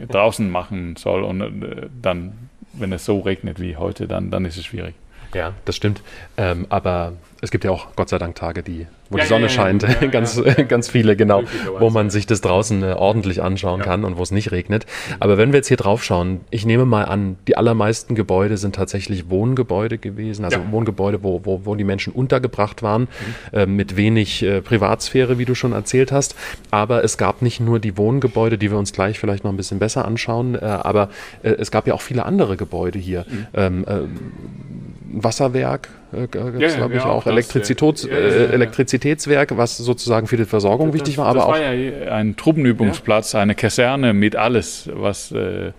[0.08, 4.58] draußen machen soll und äh, dann, wenn es so regnet wie heute, dann, dann ist
[4.58, 4.96] es schwierig.
[5.34, 6.02] Ja, das stimmt.
[6.38, 9.44] Ähm, aber es gibt ja auch Gott sei Dank Tage, die, wo ja, die Sonne
[9.44, 11.44] ja, scheint, ja, ganz, ganz viele, genau,
[11.78, 14.86] wo man sich das draußen äh, ordentlich anschauen kann und wo es nicht regnet.
[15.20, 18.76] Aber wenn wir jetzt hier drauf schauen, ich nehme mal an, die allermeisten Gebäude sind
[18.76, 23.10] tatsächlich Wohngebäude gewesen, also Wohngebäude, wo, wo, wo die Menschen untergebracht waren,
[23.52, 23.58] mhm.
[23.58, 26.36] äh, mit wenig äh, Privatsphäre, wie du schon erzählt hast.
[26.72, 29.80] Aber es gab nicht nur die Wohngebäude, die wir uns gleich vielleicht noch ein bisschen
[29.80, 31.10] besser anschauen, äh, aber
[31.44, 33.26] äh, es gab ja auch viele andere Gebäude hier.
[33.28, 33.48] Mhm.
[33.54, 40.88] Ähm, äh, Wasserwerk, äh, glaube ich auch, Elektrizitäts, äh, Elektrizitätswerk, was sozusagen für die Versorgung
[40.88, 41.28] das, wichtig war.
[41.28, 45.72] Aber das war ja ein Truppenübungsplatz, eine Kaserne mit alles, was äh,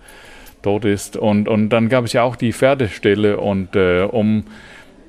[0.61, 1.17] dort ist.
[1.17, 4.43] Und, und dann gab es ja auch die Pferdestelle und äh, um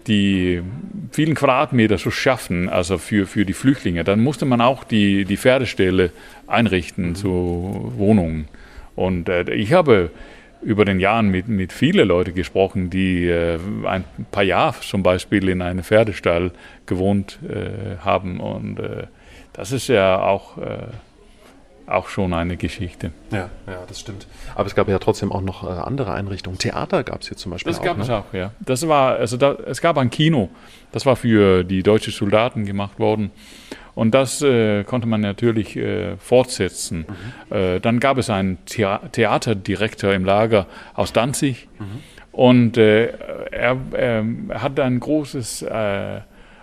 [0.06, 0.62] die
[1.10, 5.36] vielen Quadratmeter zu schaffen, also für, für die Flüchtlinge, dann musste man auch die, die
[5.36, 6.10] Pferdestelle
[6.46, 7.14] einrichten mhm.
[7.16, 8.46] zu Wohnungen.
[8.94, 10.10] Und äh, ich habe
[10.62, 15.48] über den Jahren mit, mit vielen Leuten gesprochen, die äh, ein paar Jahre zum Beispiel
[15.48, 16.50] in einem Pferdestall
[16.86, 18.40] gewohnt äh, haben.
[18.40, 19.06] Und äh,
[19.52, 20.78] das ist ja auch, äh,
[21.86, 23.12] auch schon eine Geschichte.
[23.30, 24.26] Ja, ja, das stimmt.
[24.54, 26.58] Aber es gab ja trotzdem auch noch äh, andere Einrichtungen.
[26.58, 27.84] Theater gab es hier zum Beispiel das auch.
[27.84, 28.04] Das gab ne?
[28.04, 28.52] es auch, ja.
[28.60, 30.50] Das war, also da, es gab ein Kino,
[30.92, 33.30] das war für die deutschen Soldaten gemacht worden.
[33.94, 37.06] Und das äh, konnte man natürlich äh, fortsetzen.
[37.50, 37.56] Mhm.
[37.56, 41.68] Äh, dann gab es einen Thea Theaterdirektor im Lager aus Danzig.
[41.78, 42.02] Mhm.
[42.30, 43.06] Und äh,
[43.50, 46.20] er, er, hat ein großes, äh,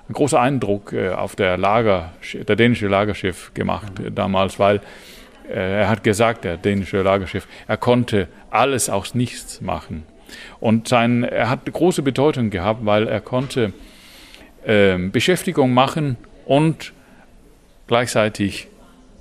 [0.07, 4.15] einen großen Eindruck äh, auf der Lager, der dänische Lagerchef gemacht mhm.
[4.15, 4.81] damals, weil
[5.45, 10.03] er hat gesagt, der dänische Lagerchef, er konnte alles aus nichts machen.
[10.61, 13.73] Und sein, er hat große Bedeutung gehabt, weil er konnte
[14.65, 16.93] ähm, Beschäftigung machen und
[17.87, 18.67] gleichzeitig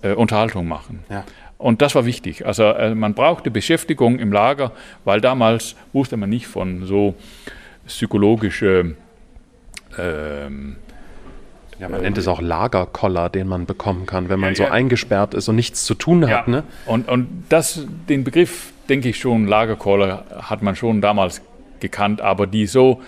[0.03, 1.05] äh, Unterhaltung machen.
[1.11, 1.25] Ja.
[1.59, 2.47] Und das war wichtig.
[2.47, 4.73] Also äh, man brauchte Beschäftigung im Lager,
[5.05, 7.15] weil damals wusste man nicht von so
[7.87, 8.97] psychologische
[9.99, 10.77] ähm,
[11.79, 14.73] ja, man äh, nennt es auch Lagerkoller, den man bekommen kann, wenn man ja, so
[14.73, 16.49] eingesperrt ist und nichts zu tun hat.
[16.49, 16.65] Ne?
[16.87, 21.43] Und, und das, den Begriff, denke ich schon, Lagerkoller hat man schon damals
[21.81, 23.03] gekannt, aber die so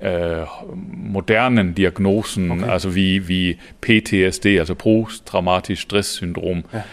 [0.00, 2.64] äh, modernen Diagnosen, okay.
[2.64, 6.64] also wie, wie PTSD, also posttraumatisch Stresssyndrom.
[6.72, 6.84] Ja.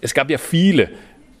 [0.00, 0.90] Es gab ja viele,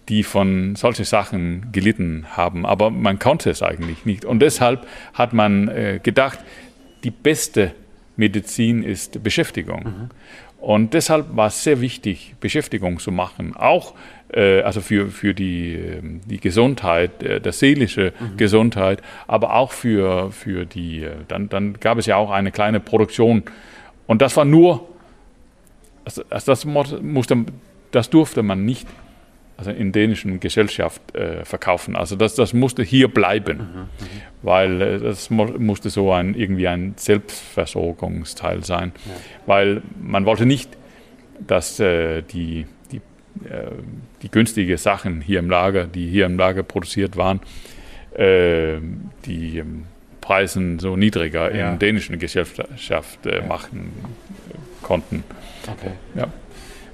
[0.08, 4.24] die von solchen Sachen gelitten haben, aber man konnte es eigentlich nicht.
[4.24, 6.38] Und deshalb hat man äh, gedacht,
[7.04, 7.72] die beste
[8.16, 9.84] Medizin ist Beschäftigung.
[9.84, 10.10] Mhm.
[10.58, 13.94] Und deshalb war es sehr wichtig, Beschäftigung zu machen, auch
[14.32, 18.36] äh, also für, für die, ähm, die Gesundheit, äh, der seelische mhm.
[18.36, 22.80] Gesundheit, aber auch für, für die, äh, dann, dann gab es ja auch eine kleine
[22.80, 23.44] Produktion.
[24.06, 24.88] Und das war nur,
[26.04, 27.44] also, also das, musste,
[27.90, 28.88] das durfte man nicht
[29.56, 31.96] also in dänischen Gesellschaft äh, verkaufen.
[31.96, 33.86] Also das, das musste hier bleiben, mhm, mhm.
[34.42, 39.12] weil äh, das musste so ein, irgendwie ein Selbstversorgungsteil sein, ja.
[39.46, 40.70] weil man wollte nicht,
[41.46, 42.96] dass äh, die, die,
[43.48, 43.70] äh,
[44.22, 47.40] die günstigen Sachen hier im Lager, die hier im Lager produziert waren,
[48.14, 48.78] äh,
[49.24, 49.84] die ähm,
[50.20, 51.72] Preisen so niedriger ja.
[51.72, 53.92] in dänischen Gesellschaft äh, machen
[54.82, 55.24] konnten.
[55.66, 55.92] Okay.
[56.14, 56.28] Ja.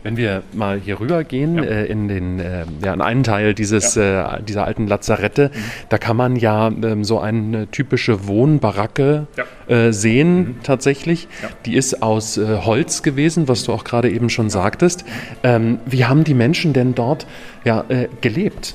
[0.03, 1.63] Wenn wir mal hier rüber gehen ja.
[1.63, 4.37] äh, in den äh, ja, in einen Teil dieses ja.
[4.37, 5.59] äh, dieser alten Lazarette, mhm.
[5.89, 9.45] da kann man ja ähm, so eine typische Wohnbaracke ja.
[9.75, 10.63] Äh, sehen mhm.
[10.63, 11.29] tatsächlich.
[11.67, 15.05] Die ist aus äh, Holz gewesen, was du auch gerade eben schon sagtest.
[15.43, 17.27] Ähm, wie haben die Menschen denn dort
[17.65, 18.75] ja äh, gelebt?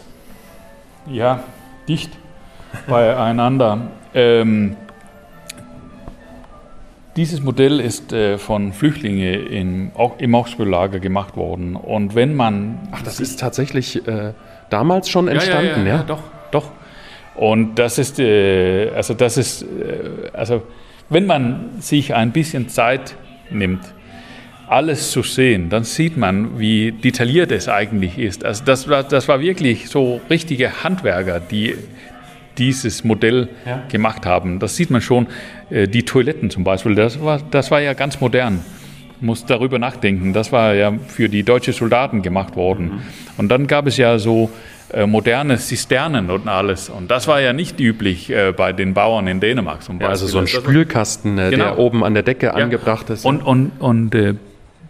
[1.10, 1.44] Ja,
[1.88, 2.12] dicht
[2.88, 3.92] beieinander.
[4.13, 4.76] ähm,
[7.17, 11.75] dieses Modell ist äh, von Flüchtlingen in, auch im Augsburg-Lager gemacht worden.
[11.75, 12.77] Und wenn man.
[12.91, 14.34] Ach, das ist tatsächlich äh,
[14.69, 16.03] damals schon entstanden, ja, ja, ja, ja?
[16.03, 16.71] doch, doch.
[17.36, 20.63] Und das ist, äh, also das ist, äh, also
[21.10, 23.15] wenn man sich ein bisschen Zeit
[23.49, 23.82] nimmt,
[24.67, 28.43] alles zu sehen, dann sieht man, wie detailliert es eigentlich ist.
[28.43, 31.75] Also das war, das war wirklich so richtige Handwerker, die
[32.58, 33.84] dieses Modell ja.
[33.89, 34.60] gemacht haben.
[34.60, 35.28] Das sieht man schon.
[35.70, 38.63] Äh, die Toiletten zum Beispiel, das war, das war ja ganz modern.
[39.20, 40.34] Muss darüber nachdenken.
[40.34, 42.86] Das war ja für die deutschen Soldaten gemacht worden.
[42.86, 43.02] Mhm.
[43.38, 44.52] Und dann gab es ja so
[44.93, 46.89] äh, moderne Zisternen und alles.
[46.89, 50.06] Und das war ja nicht üblich äh, bei den Bauern in Dänemark zum Beispiel.
[50.06, 51.63] Ja, also so ein Spülkasten, äh, genau.
[51.65, 52.54] der oben an der Decke ja.
[52.54, 53.26] angebracht ist.
[53.26, 54.36] Und, und, und äh,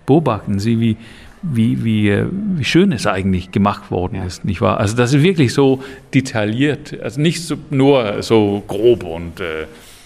[0.05, 0.97] beobachten Sie, wie,
[1.41, 4.25] wie, wie, äh, wie schön es eigentlich gemacht worden ja.
[4.25, 4.79] ist, nicht wahr?
[4.79, 9.65] Also das ist wirklich so detailliert, also nicht so, nur so grob und äh,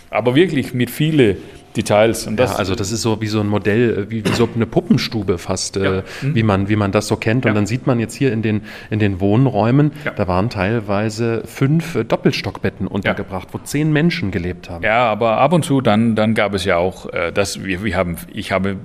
[0.10, 1.38] aber wirklich mit viele
[1.76, 2.28] Details.
[2.28, 4.65] Und das, ja, also das ist so wie so ein Modell, wie, wie so eine
[4.65, 6.00] Puppenstube fast, ja.
[6.00, 7.46] äh, wie, man, wie man das so kennt.
[7.46, 7.56] Und ja.
[7.56, 12.04] dann sieht man jetzt hier in den, in den Wohnräumen, da waren teilweise fünf äh,
[12.04, 14.84] Doppelstockbetten untergebracht, wo zehn Menschen gelebt haben.
[14.84, 17.96] Ja, aber ab und zu dann, dann gab es ja auch, äh, das, wir, wir
[17.96, 18.78] haben, ich habe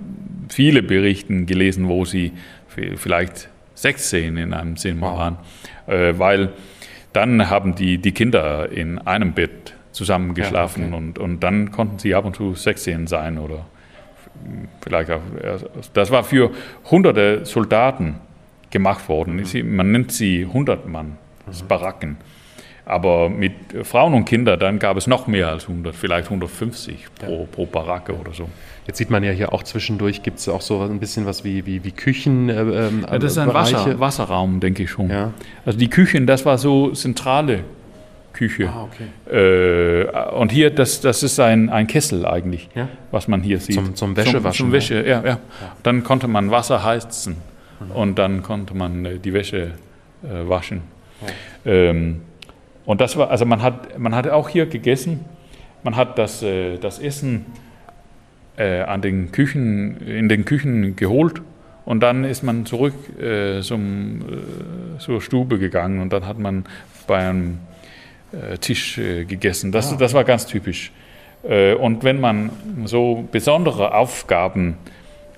[0.48, 2.32] viele Berichten gelesen, wo sie
[2.96, 5.18] vielleicht sechs sehen in einem wow.
[5.18, 5.36] waren,
[5.86, 6.52] äh, weil
[7.12, 10.96] dann haben die, die Kinder in einem Bett zusammen geschlafen ja, okay.
[10.96, 13.64] und, und dann konnten sie ab und zu sechs sehen sein oder
[14.82, 15.22] vielleicht auch,
[15.94, 16.50] das war für
[16.90, 18.16] hunderte Soldaten
[18.70, 19.36] gemacht worden.
[19.36, 19.76] Mhm.
[19.76, 21.68] Man nennt sie Hundertmann, mhm.
[21.68, 22.16] Baracken.
[22.88, 27.40] Aber mit Frauen und Kindern, dann gab es noch mehr als 100, vielleicht 150 pro,
[27.40, 27.46] ja.
[27.50, 28.48] pro Baracke oder so.
[28.86, 31.66] Jetzt sieht man ja hier auch zwischendurch, gibt es auch so ein bisschen was wie,
[31.66, 32.48] wie, wie Küchen.
[32.48, 35.10] Äh, ähm, ja, das ist ein Wasser, Wasserraum, denke ich schon.
[35.10, 35.32] Ja.
[35.64, 37.64] Also die Küchen, das war so zentrale
[38.32, 38.68] Küche.
[38.72, 40.04] Ah, okay.
[40.04, 42.88] Äh, und hier, das, das ist ein, ein Kessel eigentlich, ja?
[43.10, 43.74] was man hier sieht.
[43.74, 44.42] Zum, zum Wäschewaschen.
[44.52, 45.38] Zum, zum Wäsche, ja, ja, ja.
[45.82, 47.36] Dann konnte man Wasser heizen
[47.80, 47.90] mhm.
[47.90, 49.72] und dann konnte man äh, die Wäsche
[50.22, 50.82] äh, waschen.
[51.64, 52.20] Ähm,
[52.86, 55.24] und das war, also man hat, man hat auch hier gegessen,
[55.82, 57.46] man hat das, äh, das Essen
[58.56, 61.42] äh, an den Küchen, in den Küchen geholt
[61.84, 66.64] und dann ist man zurück äh, zum, äh, zur Stube gegangen und dann hat man
[67.06, 67.58] bei einem
[68.32, 69.72] äh, Tisch äh, gegessen.
[69.72, 69.96] Das, ah.
[69.96, 70.92] das war ganz typisch.
[71.78, 72.50] und wenn man
[72.86, 74.78] so besondere Aufgaben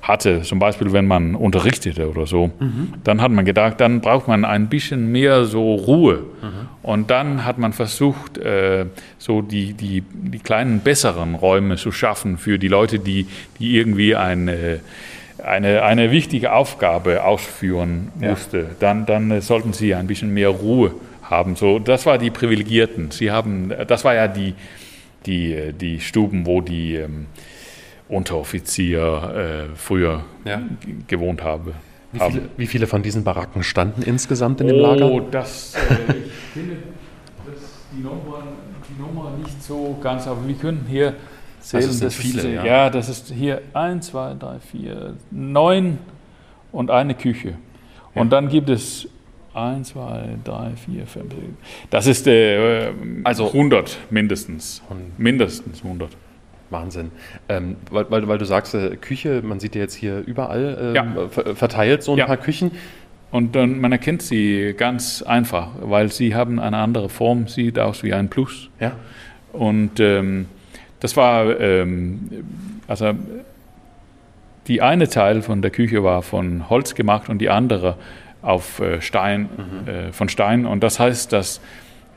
[0.09, 2.95] hatte, zum Beispiel wenn man unterrichtete oder so, mhm.
[3.05, 6.21] dann hat man gedacht, dann braucht man ein bisschen mehr so Ruhe.
[6.41, 6.69] Mhm.
[6.83, 8.87] Und dann hat man versucht, äh,
[9.19, 13.27] so die, die, die kleinen besseren Räume zu schaffen für die Leute, die,
[13.61, 14.81] die irgendwie eine,
[15.45, 18.31] eine, eine wichtige Aufgabe ausführen ja.
[18.31, 18.71] musste.
[18.81, 21.55] Dann, dann äh, sollten sie ein bisschen mehr Ruhe haben.
[21.55, 23.11] So, das war die Privilegierten.
[23.11, 24.55] Sie haben, das war ja die,
[25.27, 27.27] die, die Stuben, wo die ähm,
[28.09, 30.63] Unteroffizier äh, früher ja.
[31.07, 31.75] gewohnt habe.
[32.13, 35.11] Wie viele, wie viele, von diesen Baracken standen insgesamt in dem oh, Lager?
[35.11, 35.75] Oh, das,
[36.09, 36.77] äh, ich finde
[37.47, 37.63] das,
[37.95, 38.45] die, Nummer,
[38.89, 41.15] die Nummer nicht so ganz, aber wir können hier
[41.61, 41.85] zählen.
[41.85, 42.65] Also das viele, ist, ja.
[42.65, 42.91] ja.
[42.91, 45.99] das ist hier 1, 2, 3, 4, 9
[46.73, 47.49] und eine Küche.
[48.15, 48.23] Ja.
[48.23, 49.07] Und dann gibt es
[49.59, 51.35] Eins, zwei, drei, vier, fünf.
[51.91, 52.93] Das ist äh,
[53.25, 54.83] also 100 mindestens.
[55.17, 56.11] Mindestens 100.
[56.71, 57.11] Wahnsinn.
[57.49, 60.95] Ähm, weil, weil, weil, du sagst, äh, Küche, man sieht ja jetzt hier überall äh,
[60.95, 61.29] ja.
[61.55, 62.27] verteilt so ein ja.
[62.27, 62.73] paar Küchen.
[63.31, 68.03] Und dann, man erkennt sie ganz einfach, weil sie haben eine andere Form, sieht aus
[68.03, 68.71] wie ein Plus.
[68.81, 68.93] Ja.
[69.53, 70.47] Und ähm,
[71.01, 72.31] das war, ähm,
[72.87, 73.13] also
[74.67, 77.97] die eine Teil von der Küche war von Holz gemacht und die andere
[78.43, 79.89] auf äh, Stein, mhm.
[79.89, 80.67] äh, von Stein.
[80.67, 81.61] Und das heißt, dass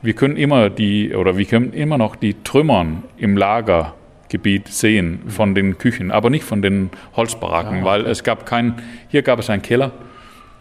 [0.02, 3.36] wir können immer die, oder wir können immer noch die Trümmern im
[4.32, 8.74] Lagergebiet sehen von den Küchen, aber nicht von den Holzbaracken, ja, weil es gab kein,
[9.08, 9.92] hier gab es einen Keller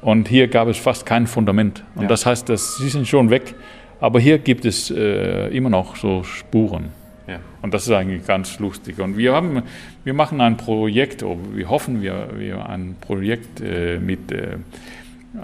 [0.01, 1.83] und hier gab es fast kein Fundament.
[1.95, 2.07] Und ja.
[2.07, 3.55] das heißt, dass sie sind schon weg,
[3.99, 6.89] aber hier gibt es äh, immer noch so Spuren.
[7.27, 7.39] Ja.
[7.61, 8.99] Und das ist eigentlich ganz lustig.
[8.99, 9.63] Und wir haben,
[10.03, 14.57] wir machen ein Projekt, oder wir hoffen, wir, wir ein Projekt äh, mit äh,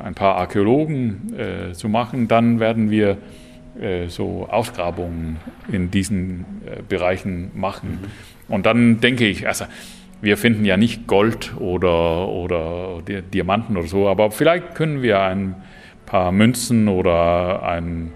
[0.04, 2.28] ein paar Archäologen äh, zu machen.
[2.28, 3.18] Dann werden wir
[4.08, 5.38] so Ausgrabungen
[5.72, 8.00] in diesen äh, Bereichen machen.
[8.48, 9.66] Und dann denke ich, also
[10.22, 15.56] wir finden ja nicht Gold oder, oder Diamanten oder so, aber vielleicht können wir ein
[16.06, 18.12] paar Münzen oder ein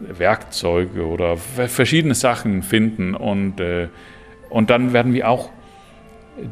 [0.00, 3.88] Werkzeuge oder verschiedene Sachen finden und, äh,
[4.50, 5.50] und dann werden wir auch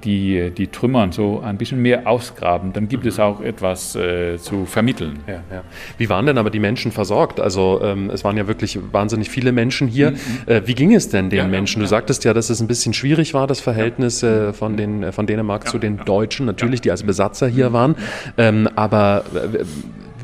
[0.04, 4.66] die, die Trümmern so ein bisschen mehr ausgraben, dann gibt es auch etwas äh, zu
[4.66, 5.20] vermitteln.
[5.26, 5.62] Ja, ja.
[5.98, 7.40] Wie waren denn aber die Menschen versorgt?
[7.40, 10.12] Also ähm, es waren ja wirklich wahnsinnig viele Menschen hier.
[10.12, 10.16] Mhm.
[10.46, 11.80] Äh, wie ging es denn den ja, Menschen?
[11.80, 15.12] Du sagtest ja, dass es ein bisschen schwierig war, das Verhältnis äh, von, den, äh,
[15.12, 17.96] von Dänemark zu den Deutschen, natürlich, die als Besatzer hier waren.
[18.38, 19.64] Ähm, aber äh,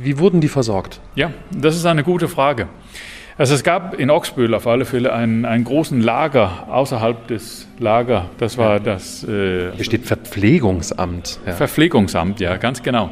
[0.02, 1.00] wie wurden die versorgt?
[1.14, 2.68] Ja, das ist eine gute Frage.
[3.41, 8.28] Also es gab in Oxbühl auf alle Fälle einen, einen großen Lager außerhalb des Lager.
[8.36, 8.78] Das war ja.
[8.80, 9.24] das.
[9.24, 11.41] Äh, Hier steht Verpflegungsamt.
[11.47, 11.53] Ja.
[11.53, 13.09] Verpflegungsamt, ja, ganz genau.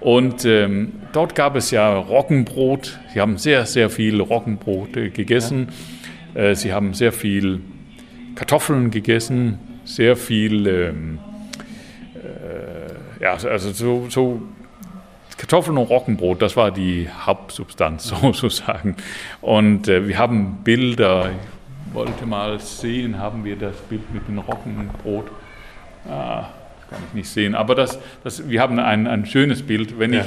[0.00, 2.98] Und ähm, dort gab es ja Roggenbrot.
[3.14, 5.68] Sie haben sehr, sehr viel Roggenbrot äh, gegessen.
[6.34, 6.42] Ja.
[6.42, 7.62] Äh, sie haben sehr viel
[8.34, 10.66] Kartoffeln gegessen, sehr viel.
[10.66, 11.18] Ähm,
[12.16, 14.42] äh, ja, also so, so
[15.36, 18.96] Kartoffeln und Roggenbrot, das war die Hauptsubstanz sozusagen.
[19.40, 24.38] Und äh, wir haben Bilder, ich wollte mal sehen, haben wir das Bild mit dem
[24.38, 25.26] Roggenbrot?
[26.08, 26.48] Ah,
[26.90, 30.20] kann ich nicht sehen, aber das, das, wir haben ein, ein schönes Bild, wenn ja.
[30.20, 30.26] ich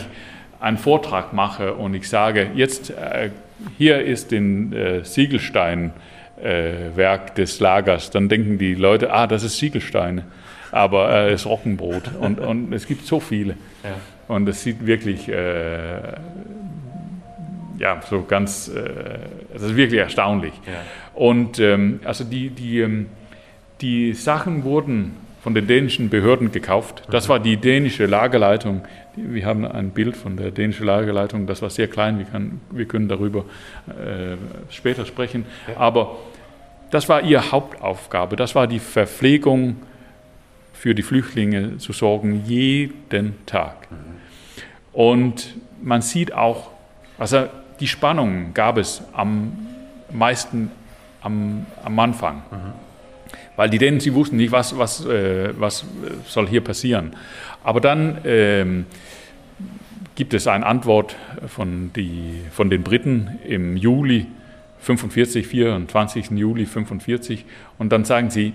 [0.59, 3.29] einen Vortrag mache und ich sage, jetzt äh,
[3.77, 5.93] hier ist den äh, Siegelsteinwerk
[6.41, 10.23] äh, des Lagers, dann denken die Leute, ah, das ist Siegelstein,
[10.71, 13.55] aber es äh, ist Roggenbrot und, und es gibt so viele.
[13.83, 13.91] Ja.
[14.27, 16.13] Und es sieht wirklich, äh,
[17.79, 19.19] ja, so ganz, äh,
[19.55, 20.53] es ist wirklich erstaunlich.
[20.65, 20.73] Ja.
[21.13, 23.07] Und ähm, also die, die, ähm,
[23.81, 27.03] die Sachen wurden von den dänischen Behörden gekauft.
[27.09, 28.81] Das war die dänische Lagerleitung.
[29.15, 32.85] Wir haben ein Bild von der dänischen Lagerleitung, das war sehr klein, wir, kann, wir
[32.85, 33.45] können darüber
[33.87, 34.35] äh,
[34.69, 35.45] später sprechen.
[35.67, 35.77] Ja.
[35.77, 36.17] Aber
[36.91, 39.77] das war ihre Hauptaufgabe, das war die Verpflegung
[40.73, 43.89] für die Flüchtlinge zu sorgen, jeden Tag.
[43.89, 44.16] Mhm.
[44.97, 46.71] Und man sieht auch,
[47.19, 47.47] also
[47.79, 49.51] die Spannung gab es am
[50.11, 50.71] meisten
[51.21, 52.37] am, am Anfang.
[52.49, 52.73] Mhm.
[53.57, 55.85] Weil die Dänen, sie wussten nicht, was, was, äh, was
[56.25, 57.15] soll hier passieren.
[57.63, 58.87] Aber dann ähm,
[60.15, 64.25] gibt es eine Antwort von, die, von den Briten im Juli
[64.79, 66.31] 45, 24.
[66.31, 67.45] Juli 45.
[67.77, 68.53] Und dann sagen sie,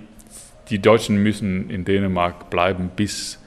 [0.70, 3.38] die Deutschen müssen in Dänemark bleiben bis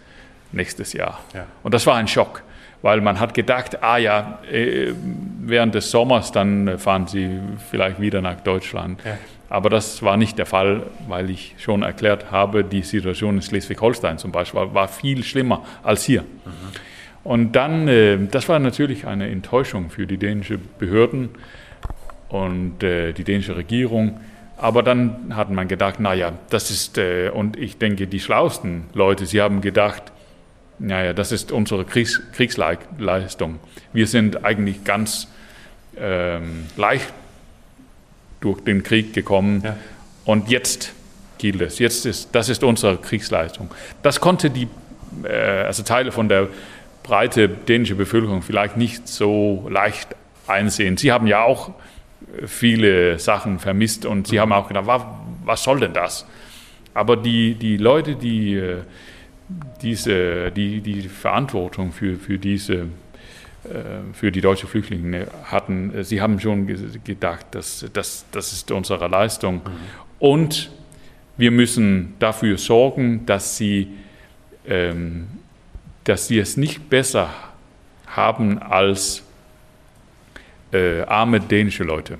[0.53, 1.19] nächstes Jahr.
[1.33, 1.45] Ja.
[1.61, 2.44] Und das war ein Schock
[2.85, 4.93] weil man hat gedacht, ah ja, äh,
[5.41, 7.39] während des Sommers, dann fahren sie
[7.71, 9.01] vielleicht wieder nach Deutschland.
[9.03, 9.17] Ja.
[9.49, 14.19] Aber das war nicht der Fall, weil ich schon erklärt habe, die Situation in Schleswig-Holstein
[14.19, 16.21] zum Beispiel war viel schlimmer als hier.
[16.21, 16.51] Mhm.
[17.23, 21.29] Und dann, äh, das war natürlich eine Enttäuschung für die dänischen Behörden
[22.29, 24.19] und äh, die dänische Regierung.
[24.57, 26.99] Aber dann hat man gedacht, naja, das ist,
[27.33, 30.13] und ich denke, die schlauesten Leute, sie haben gedacht,
[30.79, 33.59] naja, das ist unsere Kriegs Kriegsleistung.
[33.93, 35.27] Wir sind eigentlich ganz
[35.97, 37.13] ähm, leicht
[38.41, 39.77] durch den Krieg gekommen ja.
[40.25, 40.93] und jetzt
[41.37, 41.79] gilt es.
[41.79, 43.71] Jetzt ist, das ist unsere Kriegsleistung.
[44.03, 44.67] Das konnte die,
[45.23, 46.49] äh, also Teile von der
[47.03, 50.15] breite dänische Bevölkerung vielleicht nicht so leicht
[50.47, 50.97] einsehen.
[50.97, 51.71] Sie haben ja auch
[52.45, 54.41] viele Sachen vermisst und sie mhm.
[54.41, 55.01] haben auch gedacht, was,
[55.43, 56.25] was soll denn das?
[56.93, 58.77] Aber die, die Leute, die äh,
[59.81, 62.87] diese, die, die Verantwortung für, für diese
[63.65, 66.03] äh, für die deutschen Flüchtlinge hatten.
[66.03, 66.67] Sie haben schon
[67.03, 69.55] gedacht, dass, dass das ist unsere Leistung.
[69.55, 69.61] Mhm.
[70.19, 70.71] Und
[71.37, 73.89] wir müssen dafür sorgen, dass sie,
[74.67, 75.27] ähm,
[76.03, 77.29] dass sie es nicht besser
[78.07, 79.23] haben als
[80.71, 82.19] äh, arme dänische Leute.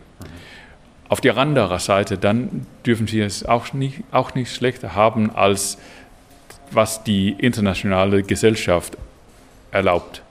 [1.07, 5.77] Auf der anderen Seite, dann dürfen sie es auch nicht, auch nicht schlechter haben, als
[6.71, 8.97] was die internationale Gesellschaft
[9.71, 10.21] erlaubt.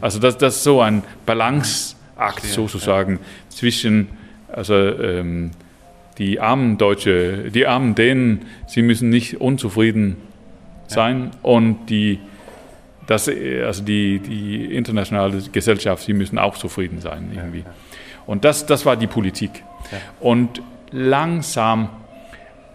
[0.00, 3.18] Also das, das ist so ein Balanceakt sozusagen
[3.48, 4.08] zwischen
[4.52, 5.50] also, ähm,
[6.18, 10.16] die armen Deutsche, die armen Dänen, sie müssen nicht unzufrieden
[10.86, 11.38] sein ja.
[11.42, 12.18] und die,
[13.06, 17.60] das, also die, die internationale Gesellschaft, sie müssen auch zufrieden sein irgendwie.
[17.60, 17.72] Ja, ja.
[18.26, 19.64] Und das, das war die Politik.
[20.20, 21.88] Und langsam,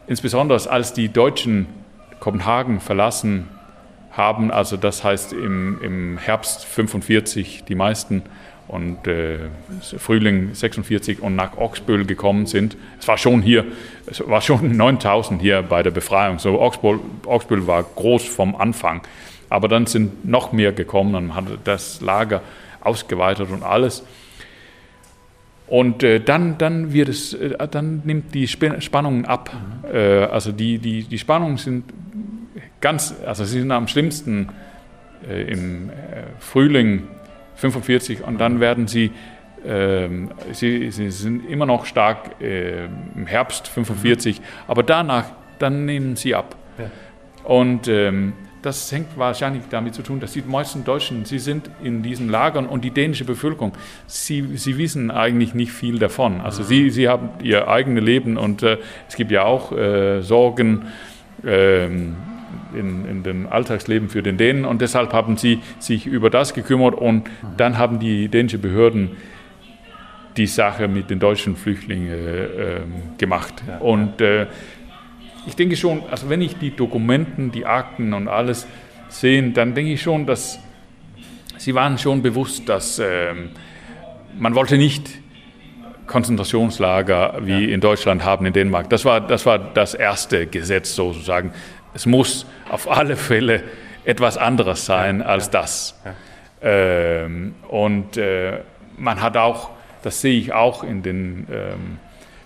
[0.08, 1.68] insbesondere als die Deutschen
[2.20, 3.48] Kopenhagen verlassen
[4.12, 8.24] haben, also das heißt im, im Herbst 45 die meisten
[8.68, 9.40] und äh,
[9.98, 12.76] Frühling 46 und nach Oxböll gekommen sind.
[13.00, 13.66] Es war schon hier,
[14.08, 16.40] es war schon 9000 hier bei der Befreiung.
[16.40, 19.02] So Oxböll, Oxböll war groß vom Anfang,
[19.50, 22.42] aber dann sind noch mehr gekommen und man hat das Lager
[22.82, 24.04] ausgeweitet und alles.
[25.68, 29.52] Und äh, dann, dann, wird es, äh, dann nimmt die Spannungen ab.
[29.54, 29.96] Mhm.
[29.96, 31.84] Äh, also die, die, die Spannungen sind
[32.80, 34.50] ganz, also sie sind am schlimmsten
[35.28, 35.94] äh, im äh,
[36.40, 37.04] Frühling
[37.56, 39.12] 45 und dann werden sie,
[39.66, 44.44] ähm, sie, sie sind immer noch stark äh, im Herbst 45, mhm.
[44.68, 45.26] aber danach,
[45.60, 46.56] dann nehmen sie ab.
[46.78, 46.92] Ja.
[47.44, 52.04] Und ähm, das hängt wahrscheinlich damit zu tun, dass die meisten Deutschen, sie sind in
[52.04, 53.74] diesen Lagern und die dänische Bevölkerung,
[54.08, 56.42] sie, sie wissen eigentlich nicht viel davon.
[56.42, 58.78] Also sie, sie haben ihr eigenes Leben und äh,
[59.08, 60.88] es gibt ja auch äh, Sorgen
[61.44, 62.26] äh, in,
[62.74, 67.30] in dem Alltagsleben für den Dänen und deshalb haben sie sich über das gekümmert und
[67.58, 69.12] dann haben die dänischen Behörden
[70.36, 73.54] die Sache mit den deutschen Flüchtlingen äh, ähm, gemacht.
[73.68, 74.22] Ja, und.
[74.22, 74.48] Äh,
[75.48, 78.68] ich denke schon, also wenn ich die Dokumenten, die Akten und alles
[79.10, 80.60] sehe, dann denke ich schon, dass
[81.58, 83.50] sie waren schon bewusst, dass ähm,
[84.38, 85.10] man wollte nicht
[86.06, 87.74] Konzentrationslager wie ja.
[87.74, 88.90] in Deutschland haben, in Dänemark.
[88.90, 91.52] Das war, das war das erste Gesetz sozusagen.
[91.94, 93.64] Es muss auf alle Fälle
[94.06, 95.52] etwas anderes sein ja, als ja.
[95.52, 96.00] das.
[96.62, 98.60] Ähm, und äh,
[98.98, 99.72] man hat auch,
[100.04, 102.00] das sehe ich auch in den ähm,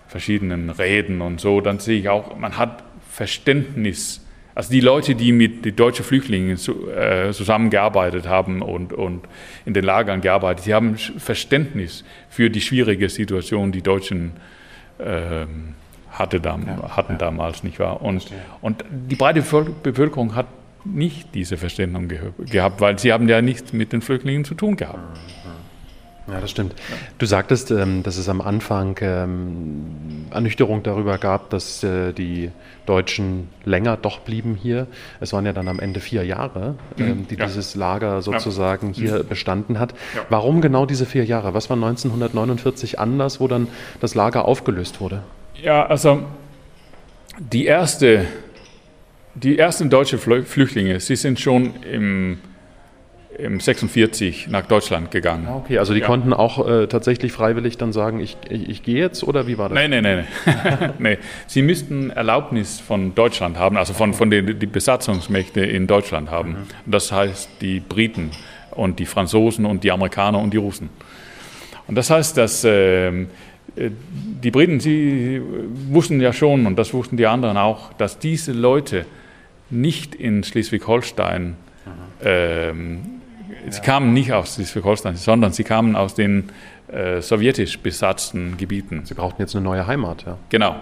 [0.07, 5.31] verschiedenen Reden und so, dann sehe ich auch, man hat Verständnis, also die Leute, die
[5.31, 9.21] mit den deutschen Flüchtlingen äh, zusammengearbeitet haben und, und
[9.65, 14.31] in den Lagern gearbeitet, die haben Verständnis für die schwierige Situation, die Deutschen
[14.97, 15.45] äh,
[16.09, 17.17] hatte dam ja, hatten ja.
[17.17, 18.01] damals, nicht wahr?
[18.01, 18.27] Und,
[18.61, 20.47] und die breite Bevölkerung hat
[20.83, 24.99] nicht diese Verständnis gehabt, weil sie haben ja nichts mit den Flüchtlingen zu tun gehabt.
[26.27, 26.33] Mhm.
[26.33, 26.75] Ja, das stimmt.
[27.17, 32.51] Du sagtest, ähm, dass es am Anfang ähm, Ernüchterung darüber gab, dass äh, die
[32.85, 34.87] Deutschen länger doch blieben hier.
[35.19, 37.03] Es waren ja dann am Ende vier Jahre, mhm.
[37.03, 37.45] ähm, die ja.
[37.45, 38.93] dieses Lager sozusagen ja.
[38.93, 39.27] hier mhm.
[39.27, 39.93] bestanden hat.
[40.15, 40.25] Ja.
[40.29, 41.53] Warum genau diese vier Jahre?
[41.53, 43.67] Was war 1949 anders, wo dann
[43.99, 45.23] das Lager aufgelöst wurde?
[45.61, 46.23] Ja, also
[47.39, 48.25] die erste,
[49.35, 52.39] die ersten deutschen Flüchtlinge, sie sind schon im
[53.37, 55.47] im 46 nach Deutschland gegangen.
[55.47, 56.05] Ah, okay, also die ja.
[56.05, 59.69] konnten auch äh, tatsächlich freiwillig dann sagen, ich, ich, ich, gehe jetzt oder wie war
[59.69, 59.75] das?
[59.75, 60.03] Nein, nein,
[60.45, 60.93] nein.
[60.99, 61.17] nee.
[61.47, 66.51] Sie müssten Erlaubnis von Deutschland haben, also von, von den die Besatzungsmächte in Deutschland haben.
[66.51, 66.91] Mhm.
[66.91, 68.31] Das heißt die Briten
[68.71, 70.89] und die Franzosen und die Amerikaner und die Russen.
[71.87, 73.11] Und das heißt, dass äh,
[73.75, 75.41] die Briten, sie
[75.89, 79.05] wussten ja schon, und das wussten die anderen auch, dass diese Leute
[79.69, 81.55] nicht in Schleswig-Holstein mhm.
[82.23, 83.20] ähm,
[83.69, 86.49] Sie kamen nicht aus Schleswig-Holstein, sondern sie kamen aus den
[86.91, 89.01] äh, sowjetisch besatzten Gebieten.
[89.05, 90.37] Sie brauchten jetzt eine neue Heimat, ja.
[90.49, 90.75] Genau.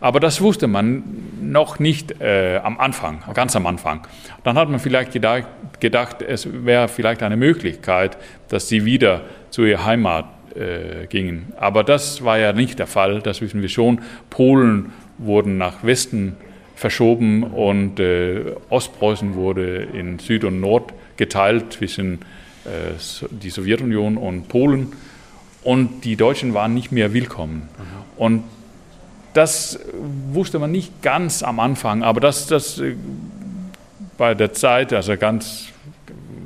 [0.00, 1.04] Aber das wusste man
[1.40, 4.06] noch nicht äh, am Anfang, ganz am Anfang.
[4.42, 5.46] Dann hat man vielleicht gedacht,
[5.78, 8.16] gedacht es wäre vielleicht eine Möglichkeit,
[8.48, 9.20] dass sie wieder
[9.50, 10.24] zu ihrer Heimat
[10.56, 11.52] äh, gingen.
[11.56, 14.00] Aber das war ja nicht der Fall, das wissen wir schon.
[14.28, 16.36] Polen wurden nach Westen
[16.74, 22.20] verschoben und äh, Ostpreußen wurde in Süd und Nord geteilt zwischen
[22.64, 22.94] äh,
[23.30, 24.92] die Sowjetunion und Polen
[25.62, 27.68] und die Deutschen waren nicht mehr willkommen.
[27.78, 27.84] Mhm.
[28.16, 28.44] Und
[29.34, 29.78] das
[30.32, 32.94] wusste man nicht ganz am Anfang, aber das, das äh,
[34.18, 35.68] bei der Zeit, also ganz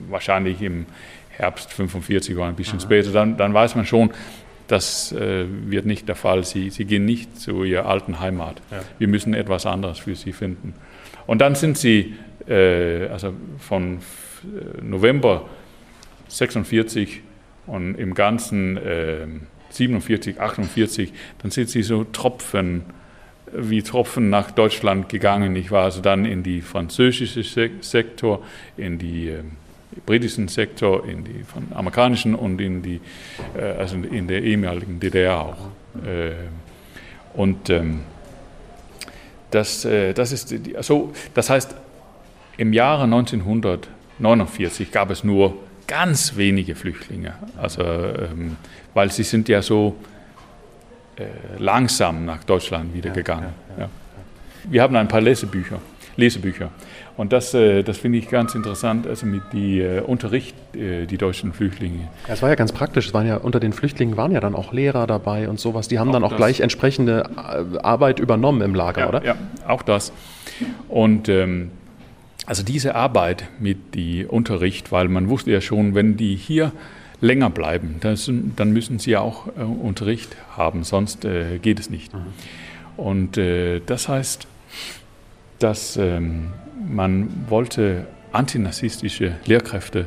[0.09, 0.87] wahrscheinlich im
[1.31, 2.83] Herbst 45 oder ein bisschen mhm.
[2.83, 4.11] später, dann, dann weiß man schon,
[4.69, 6.45] das äh, wird nicht der Fall.
[6.45, 8.61] Sie, sie gehen nicht zu ihrer alten Heimat.
[8.71, 8.81] Ja.
[8.99, 10.75] Wir müssen etwas anderes für sie finden.
[11.27, 12.15] Und dann sind sie
[12.49, 13.99] äh, also von
[14.83, 15.49] November
[16.29, 17.23] 46
[17.67, 19.27] und im Ganzen äh,
[19.71, 22.85] 47, 48, dann sind sie so Tropfen,
[23.53, 25.55] wie Tropfen nach Deutschland gegangen.
[25.57, 27.43] Ich war also dann in die französische
[27.81, 28.43] Sektor,
[28.77, 29.43] in die, äh,
[30.05, 31.45] britischen Sektor, in die
[31.75, 33.01] amerikanischen und in die,
[33.57, 35.69] äh, also in der ehemaligen DDR auch.
[36.05, 36.33] Äh,
[37.35, 38.01] und ähm,
[39.51, 41.75] das, äh, das ist die, also, das heißt,
[42.57, 43.07] im Jahre
[44.19, 45.55] 1949 gab es nur
[45.87, 48.57] ganz wenige Flüchtlinge, also ähm,
[48.95, 49.97] weil sie sind ja so
[51.17, 51.25] äh,
[51.59, 53.53] langsam nach Deutschland wieder gegangen.
[53.71, 53.91] Ja, ja, ja.
[54.69, 55.81] Wir haben ein paar Lesebücher,
[56.17, 56.71] Lesebücher.
[57.17, 61.17] Und das, äh, das finde ich ganz interessant, also mit die äh, Unterricht, äh, die
[61.17, 62.09] deutschen Flüchtlinge.
[62.29, 64.73] Es war ja ganz praktisch, es waren ja unter den Flüchtlingen waren ja dann auch
[64.73, 65.89] Lehrer dabei und sowas.
[65.89, 66.37] Die haben auch dann auch das.
[66.37, 67.31] gleich entsprechende
[67.83, 69.25] Arbeit übernommen im Lager, ja, oder?
[69.25, 69.37] Ja,
[69.67, 70.13] auch das.
[70.89, 71.71] Und ähm,
[72.47, 76.73] also diese Arbeit mit die Unterricht, weil man wusste ja schon, wenn die hier
[77.21, 82.15] länger bleiben, das, dann müssen sie auch äh, Unterricht haben, sonst äh, geht es nicht.
[82.15, 82.19] Mhm.
[82.97, 84.47] Und äh, das heißt,
[85.59, 86.53] dass ähm,
[86.89, 90.07] man wollte antinarzistische Lehrkräfte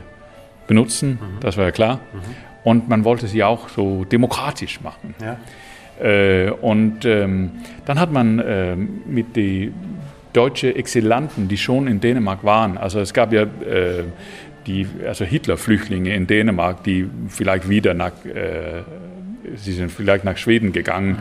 [0.68, 1.40] benutzen, mhm.
[1.42, 1.96] das war ja klar.
[2.14, 2.20] Mhm.
[2.64, 5.16] Und man wollte sie auch so demokratisch machen.
[5.22, 5.38] Ja.
[6.06, 7.52] Äh, und ähm,
[7.86, 9.74] dann hat man äh, mit den
[10.34, 14.04] deutschen Exilanten, die schon in Dänemark waren, also es gab ja äh,
[14.68, 18.84] die, also Hitler-Flüchtlinge in Dänemark, die vielleicht wieder nach, äh,
[19.56, 21.18] sie sind vielleicht nach Schweden gegangen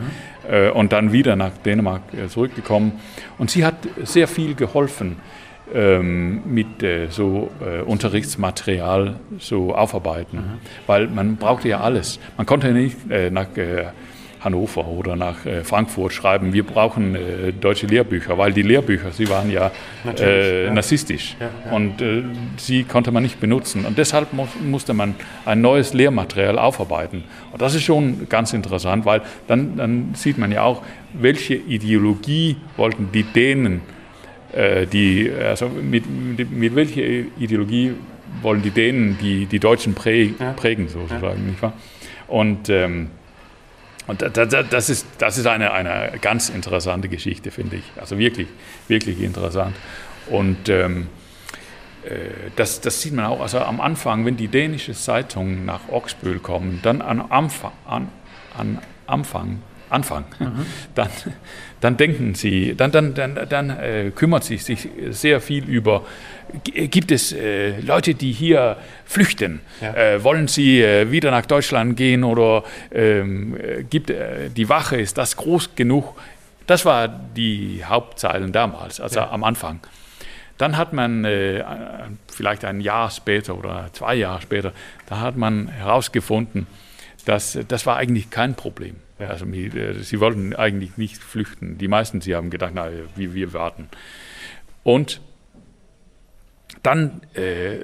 [0.47, 0.53] mhm.
[0.53, 2.93] äh, und dann wieder nach Dänemark äh, zurückgekommen.
[3.37, 5.17] Und sie hat sehr viel geholfen
[5.73, 10.59] ähm, mit äh, so äh, Unterrichtsmaterial so aufarbeiten, mhm.
[10.85, 12.19] weil man brauchte ja alles.
[12.37, 12.97] Man konnte nicht
[13.31, 13.47] nach
[14.39, 19.29] Hannover oder nach äh, Frankfurt schreiben, wir brauchen äh, deutsche Lehrbücher, weil die Lehrbücher, sie
[19.29, 19.71] waren ja,
[20.05, 20.71] ja.
[20.71, 21.75] narzisstisch ja, ja.
[21.75, 21.95] und
[22.57, 23.85] sie konnte man nicht benutzen.
[23.85, 25.15] Und deshalb mu musste man
[25.45, 27.23] ein neues Lehrmaterial aufarbeiten.
[27.51, 30.81] Und das ist schon ganz interessant, weil dann, dann sieht man ja auch,
[31.13, 33.81] welche Ideologie wollten die Dänen
[34.53, 37.01] äh, die, also mit, mit, mit, welcher
[37.37, 37.93] Ideologie
[38.41, 41.73] wollen die Dänen die, die Deutschen prä, prägen, sozusagen, nicht wahr?
[42.27, 43.09] Und, ähm,
[44.09, 47.83] und das ist, das ist eine, eine ganz interessante Geschichte, finde ich.
[48.01, 48.47] Also wirklich,
[48.87, 49.75] wirklich interessant.
[50.31, 51.09] Und ähm,
[52.03, 56.39] äh, das, das, sieht man auch, also am Anfang, wenn die dänische Zeitungen nach Oxböhl
[56.39, 58.09] kommen, dann an Anfang, an,
[58.57, 60.65] an Anfang Anfang, mhm.
[60.95, 61.09] dann,
[61.81, 66.05] dann denken sie, dann, dann, dann, dann äh, kümmert sie sich sehr viel über,
[66.63, 69.61] gibt es äh, Leute, die hier flüchten?
[69.81, 69.93] Ja.
[69.93, 73.57] Äh, wollen sie äh, wieder nach Deutschland gehen oder ähm,
[73.89, 76.15] gibt äh, die Wache, ist das groß genug?
[76.67, 79.29] Das war die Hauptzeilen damals, also ja.
[79.31, 79.79] am Anfang.
[80.57, 81.63] Dann hat man äh,
[82.31, 84.73] vielleicht ein Jahr später oder zwei Jahre später,
[85.07, 86.67] da hat man herausgefunden,
[87.25, 88.97] dass das war eigentlich kein Problem.
[89.19, 89.27] Ja.
[89.27, 91.77] Also äh, sie wollten eigentlich nicht flüchten.
[91.77, 93.89] Die meisten, sie haben gedacht, na, wir, wir warten.
[94.83, 95.21] Und
[96.83, 97.77] dann, äh,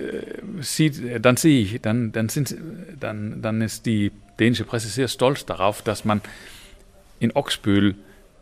[0.61, 2.55] sieht, dann sehe ich, dann, dann, sind,
[2.99, 6.21] dann, dann ist die dänische Presse sehr stolz darauf, dass man
[7.19, 7.95] in Oxbühl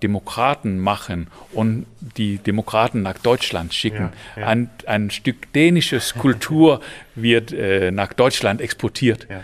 [0.04, 1.86] Demokraten machen und
[2.18, 4.12] die Demokraten nach Deutschland schicken.
[4.36, 4.48] Ja, ja.
[4.48, 6.82] Ein, ein Stück dänisches Kultur
[7.16, 9.28] wird äh, nach Deutschland exportiert.
[9.30, 9.42] Ja.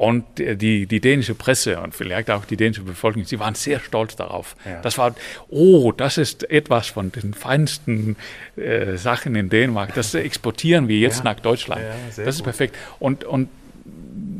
[0.00, 4.16] Und die, die dänische Presse und vielleicht auch die dänische Bevölkerung, sie waren sehr stolz
[4.16, 4.56] darauf.
[4.64, 4.80] Ja.
[4.80, 5.14] Das war,
[5.50, 8.16] oh, das ist etwas von den feinsten
[8.56, 9.92] äh, Sachen in Dänemark.
[9.92, 11.24] Das exportieren wir jetzt ja.
[11.24, 11.82] nach Deutschland.
[11.82, 12.44] Ja, das ist gut.
[12.44, 12.76] perfekt.
[12.98, 13.50] Und, und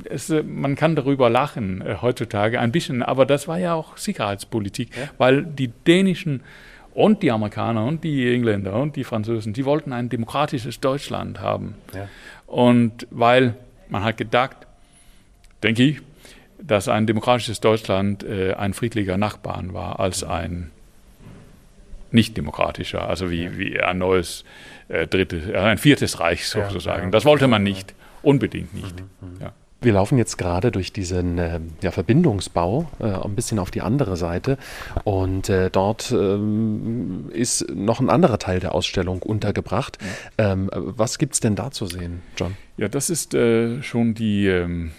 [0.05, 4.89] es, man kann darüber lachen äh, heutzutage ein bisschen, aber das war ja auch Sicherheitspolitik,
[5.19, 6.43] weil die dänischen
[6.95, 11.75] und die Amerikaner und die Engländer und die Franzosen, die wollten ein demokratisches Deutschland haben.
[12.47, 13.57] Und weil
[13.91, 14.57] man hat gedacht,
[15.63, 16.01] denke ich,
[16.63, 20.71] dass ein demokratisches Deutschland äh, ein friedlicher Nachbarn war als ein
[22.13, 24.45] nicht demokratischer, also wie, wie ein neues
[24.89, 27.13] äh, drittes, äh, ein viertes Reich sozusagen.
[27.13, 29.01] Das wollte man nicht, unbedingt nicht.
[29.01, 29.41] Mhm, mhm.
[29.41, 29.53] ja.
[29.83, 34.17] Wir laufen jetzt gerade durch diesen äh, ja, Verbindungsbau äh, ein bisschen auf die andere
[34.17, 34.59] Seite
[35.05, 39.97] und äh, dort ähm, ist noch ein anderer Teil der Ausstellung untergebracht.
[40.37, 42.59] Ähm, was gibt es denn da zu sehen, John?
[42.77, 44.91] Ja, das ist äh, schon die ähm,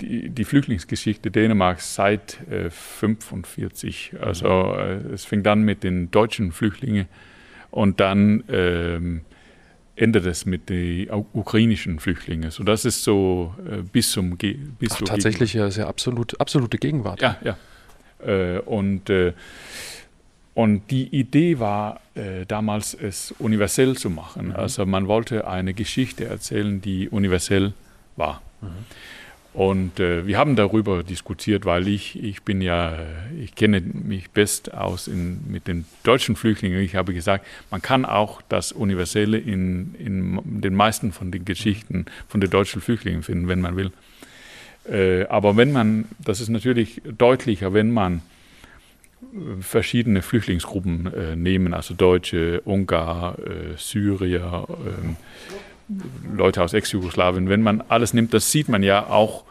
[0.00, 4.14] die, die Flüchtlingsgeschichte Dänemarks seit äh, 45.
[4.20, 7.06] Also äh, es fing dann mit den deutschen Flüchtlingen
[7.70, 9.22] und dann ähm,
[9.96, 12.50] endet es mit den ukrainischen Flüchtlingen.
[12.50, 16.78] So das ist so äh, bis zum Ge bis Ach, tatsächlich ja sehr absolut, absolute
[16.78, 17.20] Gegenwart.
[17.20, 17.56] Ja, ja.
[18.24, 19.32] Äh, und äh,
[20.54, 24.48] und die Idee war äh, damals, es universell zu machen.
[24.48, 24.56] Mhm.
[24.56, 27.74] Also man wollte eine Geschichte erzählen, die universell
[28.16, 28.42] war.
[28.60, 28.68] Mhm.
[29.54, 32.98] Und äh, wir haben darüber diskutiert, weil ich, ich bin ja,
[33.40, 36.80] ich kenne mich best aus in, mit den deutschen Flüchtlingen.
[36.80, 42.06] Ich habe gesagt, man kann auch das Universelle in, in den meisten von den Geschichten
[42.28, 43.90] von den deutschen Flüchtlingen finden, wenn man will.
[44.88, 48.22] Äh, aber wenn man, das ist natürlich deutlicher, wenn man
[49.22, 55.16] äh, verschiedene Flüchtlingsgruppen äh, nehmen, also Deutsche, Ungar, äh, Syrier, ähm,
[56.34, 59.44] Leute aus Ex-Jugoslawien, wenn man alles nimmt, das sieht man ja auch,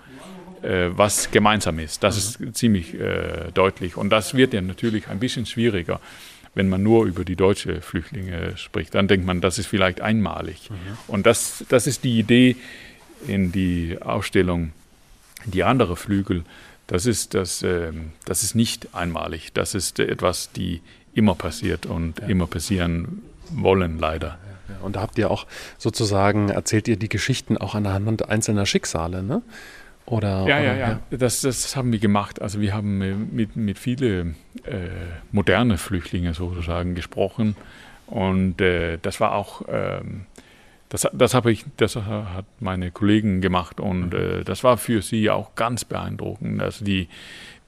[0.61, 2.03] äh, was gemeinsam ist.
[2.03, 3.97] Das ist ziemlich äh, deutlich.
[3.97, 5.99] Und das wird ja natürlich ein bisschen schwieriger,
[6.55, 8.95] wenn man nur über die deutsche Flüchtlinge spricht.
[8.95, 10.69] Dann denkt man, das ist vielleicht einmalig.
[10.69, 10.75] Mhm.
[11.07, 12.55] Und das, das ist die Idee
[13.27, 14.71] in die Ausstellung,
[15.45, 16.43] die andere Flügel.
[16.87, 17.91] Das ist, das, äh,
[18.25, 19.53] das ist nicht einmalig.
[19.53, 20.81] Das ist etwas, die
[21.13, 22.27] immer passiert und ja.
[22.27, 24.37] immer passieren wollen, leider.
[24.81, 25.45] Und da habt ihr auch
[25.77, 29.41] sozusagen, erzählt ihr die Geschichten auch anhand einzelner Schicksale, ne?
[30.05, 30.99] Oder, ja, oder, ja, ja, ja.
[31.09, 32.41] Das, das haben wir gemacht.
[32.41, 32.97] Also wir haben
[33.33, 34.87] mit, mit vielen äh,
[35.31, 37.57] moderne Flüchtlingen sozusagen gesprochen.
[38.05, 40.25] Und äh, das war auch, ähm,
[40.87, 44.39] das, das habe ich, das hat meine Kollegen gemacht und mhm.
[44.39, 46.61] äh, das war für sie auch ganz beeindruckend.
[46.61, 47.09] Also die,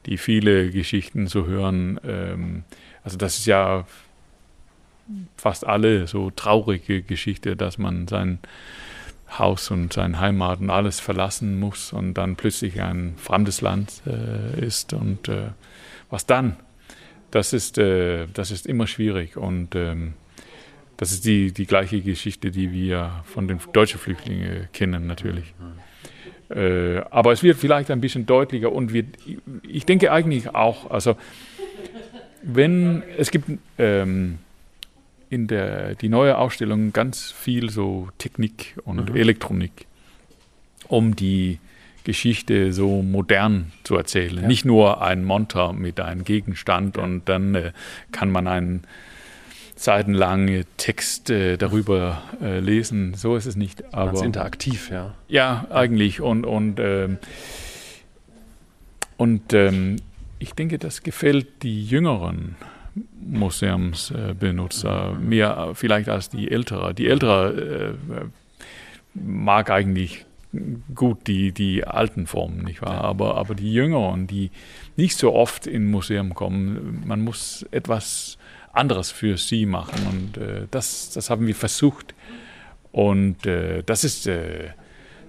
[0.06, 2.00] die viele Geschichten zu hören.
[2.08, 2.64] Ähm,
[3.04, 3.86] also das ist ja
[5.38, 8.40] fast alle so traurige Geschichte, dass man sein
[9.38, 14.66] Haus und sein Heimat und alles verlassen muss und dann plötzlich ein fremdes Land äh,
[14.66, 15.50] ist und äh,
[16.10, 16.58] was dann?
[17.32, 20.14] Das ist, äh, das ist immer schwierig und ähm,
[20.98, 25.54] das ist die, die gleiche Geschichte, die wir von den deutschen Flüchtlingen kennen natürlich.
[26.50, 29.06] Äh, aber es wird vielleicht ein bisschen deutlicher und wir,
[29.68, 31.16] ich denke eigentlich auch, also
[32.42, 34.40] wenn es gibt ähm,
[35.30, 39.16] in der die neue Ausstellung ganz viel so Technik und mhm.
[39.16, 39.86] Elektronik,
[40.88, 41.60] um die
[42.04, 44.42] Geschichte so modern zu erzählen.
[44.42, 44.48] Ja.
[44.48, 47.04] Nicht nur ein Monter mit einem Gegenstand ja.
[47.04, 47.72] und dann äh,
[48.12, 48.84] kann man einen
[49.76, 53.14] seitenlangen Text äh, darüber äh, lesen.
[53.14, 53.94] So ist es nicht.
[53.94, 55.14] Aber, Ganz interaktiv, ja.
[55.28, 56.20] Ja, eigentlich.
[56.20, 57.18] Und, und, ähm,
[59.16, 59.98] und ähm,
[60.40, 62.56] ich denke, das gefällt die Jüngeren
[63.22, 66.94] Museumsbenutzer, mehr vielleicht als die Ältere.
[66.94, 68.26] Die Ältere äh,
[69.14, 70.26] mag eigentlich
[70.96, 73.04] gut die, die alten Formen, nicht wahr?
[73.04, 74.52] Aber, aber die Jüngeren, die
[74.96, 78.38] nicht so oft in Museum kommen, man muss etwas
[78.72, 80.08] anderes für sie machen.
[80.08, 82.16] Und äh, das, das haben wir versucht.
[82.92, 84.70] Und äh, das, ist, äh,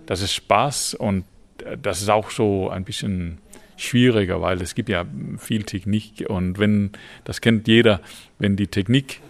[0.06, 1.24] das ist Spaß und
[1.64, 3.38] äh, das ist auch so ein bisschen
[3.80, 5.04] schwieriger, weil es gibt ja
[5.38, 6.90] viel Technik und wenn,
[7.24, 8.00] das kennt jeder,
[8.38, 9.20] wenn die Technik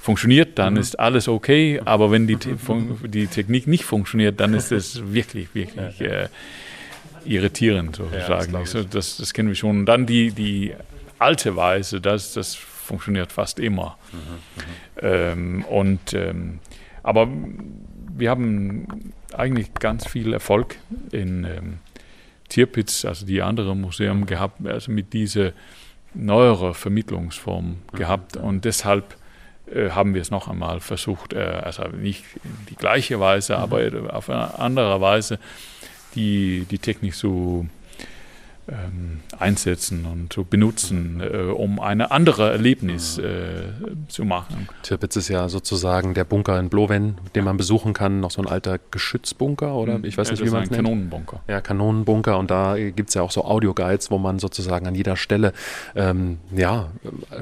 [0.00, 0.80] funktioniert, dann mhm.
[0.80, 6.00] ist alles okay, aber wenn die, die Technik nicht funktioniert, dann ist es wirklich, wirklich
[6.00, 6.28] äh,
[7.24, 8.52] irritierend sozusagen.
[8.52, 9.80] Ja, das, das, das, kennen wir schon.
[9.80, 10.74] Und dann die, die
[11.18, 13.98] alte Weise, das, das funktioniert fast immer.
[14.12, 16.58] Mhm, ähm, und, ähm,
[17.02, 17.28] aber
[18.16, 20.76] wir haben eigentlich ganz viel Erfolg
[21.12, 21.78] in, ähm,
[22.50, 25.52] Tirpitz, also die andere Museum gehabt, also mit dieser
[26.12, 27.96] neueren Vermittlungsform mhm.
[27.96, 29.16] gehabt und deshalb
[29.72, 33.62] äh, haben wir es noch einmal versucht, äh, also nicht in die gleiche Weise, mhm.
[33.62, 35.38] aber auf eine andere Weise
[36.14, 37.66] die, die Technik so
[39.38, 43.62] einsetzen und zu benutzen, äh, um eine andere Erlebnis äh,
[44.08, 44.68] zu machen.
[44.82, 48.48] Tirpitz ist ja sozusagen der Bunker in Blowen, den man besuchen kann, noch so ein
[48.48, 50.04] alter Geschützbunker oder hm.
[50.04, 50.84] ich weiß ja, nicht, wie man es nennt.
[50.84, 51.40] Kanonenbunker.
[51.48, 55.16] Ja, Kanonenbunker und da gibt es ja auch so Audioguides, wo man sozusagen an jeder
[55.16, 55.52] Stelle
[55.94, 56.90] ähm, ja,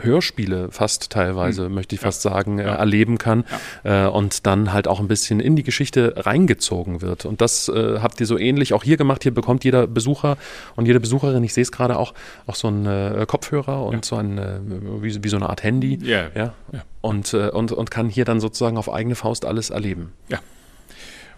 [0.01, 1.75] Hörspiele fast teilweise, hm.
[1.75, 2.31] möchte ich fast ja.
[2.31, 2.75] sagen, äh, ja.
[2.75, 3.45] erleben kann
[3.85, 7.25] äh, und dann halt auch ein bisschen in die Geschichte reingezogen wird.
[7.27, 9.23] Und das äh, habt ihr so ähnlich auch hier gemacht.
[9.23, 10.37] Hier bekommt jeder Besucher
[10.77, 12.15] und jede Besucherin Besucherin, ich sehe es gerade auch,
[12.47, 14.03] auch so ein äh, Kopfhörer und ja.
[14.03, 14.61] so ein, äh,
[15.03, 15.99] wie, wie, so eine Art Handy.
[16.03, 16.31] Yeah.
[16.35, 16.55] Ja.
[16.73, 16.85] ja.
[17.01, 20.13] Und, äh, und, und kann hier dann sozusagen auf eigene Faust alles erleben.
[20.29, 20.41] Ja.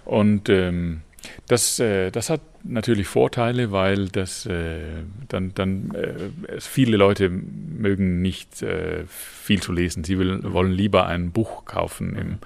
[0.05, 1.03] Und ähm,
[1.47, 4.81] das, äh, das hat natürlich Vorteile, weil das äh,
[5.29, 8.65] dann, dann äh, viele Leute mögen nicht
[9.07, 10.05] viel zu lesen.
[10.05, 12.39] Sie will, wollen lieber ein Buch kaufen im,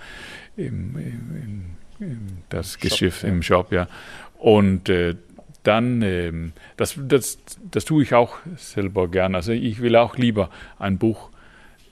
[0.57, 1.65] im, im,
[2.01, 2.19] im
[2.49, 3.89] das Shop, Geschäft, im Shop, ja.
[4.39, 5.15] Und äh,
[5.65, 7.39] dann, ähm, das, das,
[7.71, 9.35] das tue ich auch selber gern.
[9.35, 11.31] Also ich will auch lieber ein Buch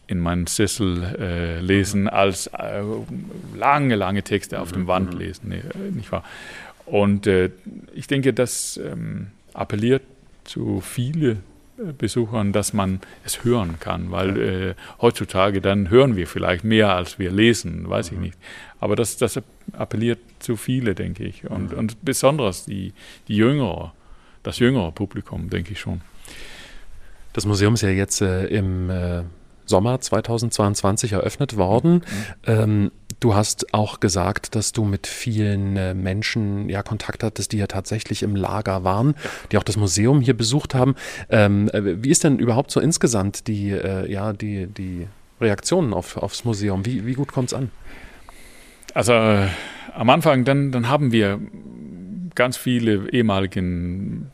[0.07, 2.83] in meinen Sessel äh, lesen, als äh,
[3.57, 5.19] lange, lange Texte auf dem Wand mhm.
[5.19, 6.25] lesen, nee, nicht wahr?
[6.87, 7.51] Und äh,
[7.95, 10.03] ich denke, das ähm, appelliert
[10.45, 11.39] zu viele
[11.77, 17.19] Besuchern, dass man es hören kann, weil äh, heutzutage dann hören wir vielleicht mehr, als
[17.19, 18.25] wir lesen, weiß ich mhm.
[18.25, 18.39] nicht.
[18.79, 19.41] Aber das, das
[19.73, 21.49] appelliert zu viele, denke ich.
[21.49, 21.79] Und, mhm.
[21.79, 22.93] und besonders die,
[23.29, 23.93] die Jüngere,
[24.43, 26.03] das jüngere Publikum, denke ich schon.
[27.33, 29.23] Das Museum ist ja jetzt äh, im äh,
[29.65, 31.95] Sommer 2022 eröffnet worden.
[31.95, 32.03] Mhm.
[32.47, 32.93] Ähm,
[33.23, 37.67] du hast auch gesagt, dass du mit vielen äh, Menschen ja Kontakt hattest, die ja
[37.67, 39.15] tatsächlich im Lager waren,
[39.51, 40.97] die auch das Museum hier besucht haben.
[41.31, 45.07] Ähm, äh, wie ist denn überhaupt so insgesamt die, äh, ja, die, die
[45.41, 46.85] Reaktionen auf, aufs Museum?
[46.85, 47.71] Wie, wie gut kommt es an?
[48.95, 49.49] Also äh,
[49.95, 51.41] am Anfang, dann, dann haben wir
[52.35, 54.31] ganz viele ehemaligen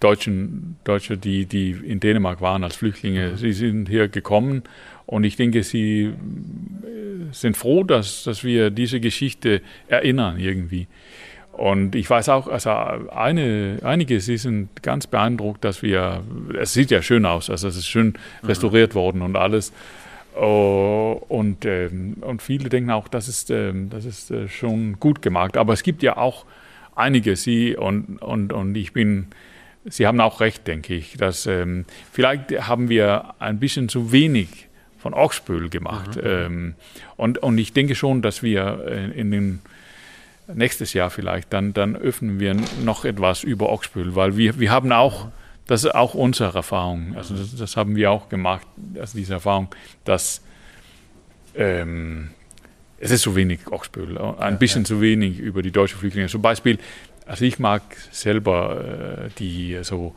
[0.00, 3.36] Deutschen, Deutsche, die, die in Dänemark waren als Flüchtlinge.
[3.36, 4.64] Sie sind hier gekommen
[5.12, 6.12] und ich denke, sie äh,
[7.32, 10.86] sind froh, dass, dass wir diese Geschichte erinnern irgendwie.
[11.52, 16.22] Und ich weiß auch, also eine, einige, sie sind ganz beeindruckt, dass wir,
[16.58, 18.48] es sieht ja schön aus, also es ist schön mhm.
[18.48, 19.74] restauriert worden und alles.
[20.34, 25.20] Oh, und, ähm, und viele denken auch, das ist, ähm, das ist äh, schon gut
[25.20, 25.58] gemacht.
[25.58, 26.46] Aber es gibt ja auch
[26.96, 29.26] einige, sie und, und, und ich bin,
[29.84, 34.68] Sie haben auch recht, denke ich, dass ähm, vielleicht haben wir ein bisschen zu wenig
[35.02, 36.14] von Ochsbüll gemacht.
[36.16, 36.22] Mhm.
[36.24, 36.74] Ähm,
[37.16, 39.60] und, und ich denke schon, dass wir äh, in den
[40.46, 44.92] nächstes Jahr vielleicht, dann, dann öffnen wir noch etwas über Ochsbüll, weil wir, wir haben
[44.92, 45.28] auch,
[45.66, 48.66] das ist auch unsere Erfahrung, also das, das haben wir auch gemacht,
[48.98, 49.68] also diese Erfahrung,
[50.04, 50.40] dass
[51.56, 52.30] ähm,
[52.98, 54.86] es ist zu wenig Ochsbüll, ein bisschen ja.
[54.86, 56.28] zu wenig über die deutschen Flüchtlinge.
[56.28, 56.78] Zum Beispiel,
[57.26, 57.82] also ich mag
[58.12, 60.14] selber äh, die so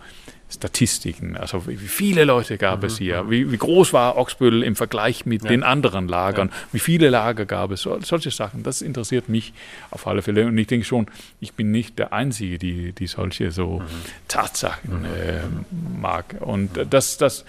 [0.48, 2.86] Statistiken, also wie viele Leute gab mhm.
[2.86, 3.32] es hier, mhm.
[3.32, 5.50] wie, wie, groß war Oxbüll im Vergleich mit ja.
[5.50, 6.56] den anderen Lagern, ja.
[6.72, 9.54] wie viele Lager gab es, so, solche Sachen, das interessiert mich
[9.90, 11.08] auf alle Fälle und ich denke schon,
[11.40, 13.86] ich bin nicht der Einzige, die, die solche so mhm.
[14.28, 15.06] Tatsachen mhm.
[15.06, 17.44] äh, mag und das, das,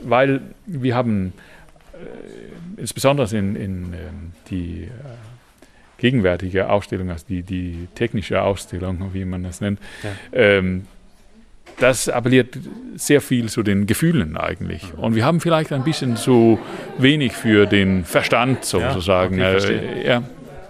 [0.00, 1.32] weil wir haben
[1.94, 3.96] äh, insbesondere in, in äh,
[4.50, 4.88] die
[5.96, 10.10] gegenwärtige Ausstellung, also die, die technische Ausstellung, wie man das nennt, ja.
[10.32, 10.86] ähm,
[11.78, 12.56] das appelliert
[12.96, 14.92] sehr viel zu den Gefühlen eigentlich.
[14.92, 14.98] Mhm.
[14.98, 16.58] Und wir haben vielleicht ein bisschen zu
[16.98, 19.38] wenig für den Verstand sozusagen.
[19.38, 20.22] Ja, okay, äh, ja.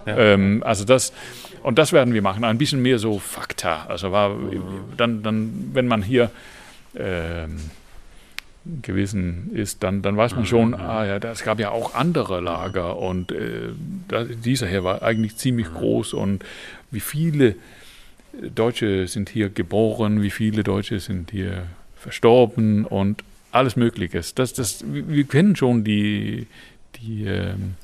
[0.05, 0.17] ja.
[0.17, 1.13] Ähm, also das,
[1.61, 3.85] und das werden wir machen, ein bisschen mehr so Fakta.
[3.87, 4.35] Also war,
[4.97, 6.31] dann, dann, wenn man hier
[6.97, 7.57] ähm,
[8.81, 10.75] gewesen ist, dann, dann weiß man schon, mhm.
[10.75, 13.69] ah ja, es gab ja auch andere Lager und äh,
[14.43, 15.75] dieser hier war eigentlich ziemlich mhm.
[15.75, 16.43] groß und
[16.91, 17.55] wie viele
[18.41, 21.63] Deutsche sind hier geboren, wie viele Deutsche sind hier
[21.95, 24.21] verstorben und alles Mögliche.
[24.35, 26.47] Das, das, wir kennen schon die,
[26.95, 27.75] die, ähm,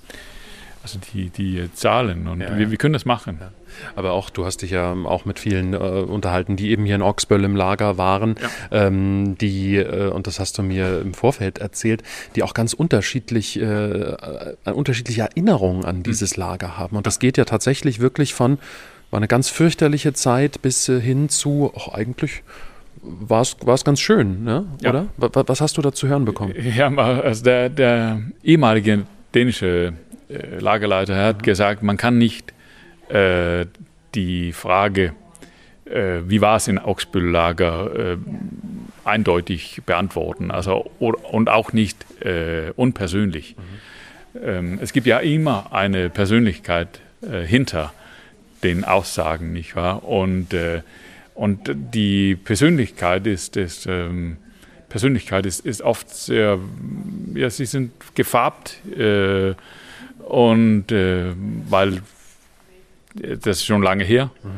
[0.82, 3.38] also die, die Zahlen und ja, wir, wir, können das machen.
[3.40, 3.52] Ja.
[3.96, 7.02] Aber auch, du hast dich ja auch mit vielen äh, unterhalten, die eben hier in
[7.02, 8.88] Oxböll im Lager waren, ja.
[8.88, 12.02] ähm, die, äh, und das hast du mir im Vorfeld erzählt,
[12.36, 16.04] die auch ganz unterschiedlich, äh, äh unterschiedliche Erinnerungen an hm.
[16.04, 16.98] dieses Lager haben.
[16.98, 18.58] Und das geht ja tatsächlich wirklich von,
[19.12, 22.44] war eine ganz fürchterliche Zeit bis äh, hin zu, ach, eigentlich
[23.02, 24.66] war es ganz schön, ne?
[24.82, 25.08] oder?
[25.22, 25.30] Ja.
[25.48, 26.54] Was hast du da zu hören bekommen?
[26.76, 29.94] Ja, also der, der ehemalige dänische
[30.30, 31.42] äh, Lagerleiter hat mhm.
[31.44, 32.54] gesagt, man kann nicht
[33.10, 33.66] äh,
[34.16, 35.14] die Frage,
[35.86, 38.18] äh, wie war es in Augsbüll-Lager, äh,
[39.06, 40.52] eindeutig beantworten.
[40.52, 43.56] Also, und auch nicht äh, unpersönlich.
[43.56, 44.40] Mhm.
[44.44, 47.02] Ähm, es gibt ja immer eine Persönlichkeit
[47.46, 47.92] hinter
[48.64, 50.04] den Aussagen, nicht wahr?
[50.04, 50.56] Und,
[51.34, 54.38] und die Persönlichkeit ist, ist ähm,
[54.90, 56.60] Persönlichkeit ist, ist oft sehr,
[57.36, 59.54] ja, sie sind gefarbt äh,
[60.28, 61.34] und äh,
[61.70, 62.02] weil
[63.14, 64.32] das ist schon lange her.
[64.44, 64.50] Mhm.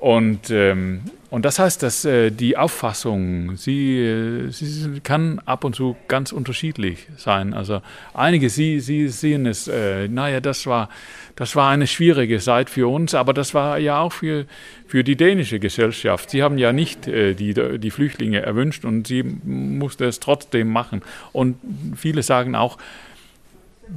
[0.00, 5.76] Und, ähm, und das heißt, dass äh, die Auffassung, sie, äh, sie kann ab und
[5.76, 7.52] zu ganz unterschiedlich sein.
[7.52, 7.82] Also
[8.14, 10.88] einige, sie, sie sehen es, äh, naja, das war,
[11.36, 14.46] das war eine schwierige Zeit für uns, aber das war ja auch für,
[14.86, 16.30] für die dänische Gesellschaft.
[16.30, 21.02] Sie haben ja nicht äh, die, die Flüchtlinge erwünscht und sie musste es trotzdem machen.
[21.32, 21.56] Und
[21.94, 22.78] viele sagen auch,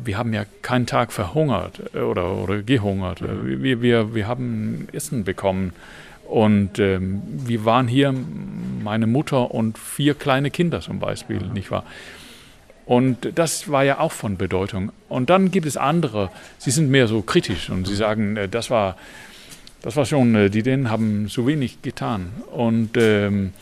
[0.03, 3.21] wir haben ja keinen Tag verhungert äh, oder, oder gehungert.
[3.21, 3.63] Mhm.
[3.63, 5.73] Wir, wir, wir haben Essen bekommen.
[6.27, 8.13] Und ähm, wir waren hier,
[8.83, 11.53] meine Mutter und vier kleine Kinder zum Beispiel, mhm.
[11.53, 11.83] nicht wahr?
[12.85, 14.91] Und das war ja auch von Bedeutung.
[15.09, 18.69] Und dann gibt es andere, sie sind mehr so kritisch und sie sagen, äh, das
[18.69, 18.97] war,
[19.81, 22.31] das war schon, äh, die Dänen haben zu wenig getan.
[22.51, 23.53] Und, ähm,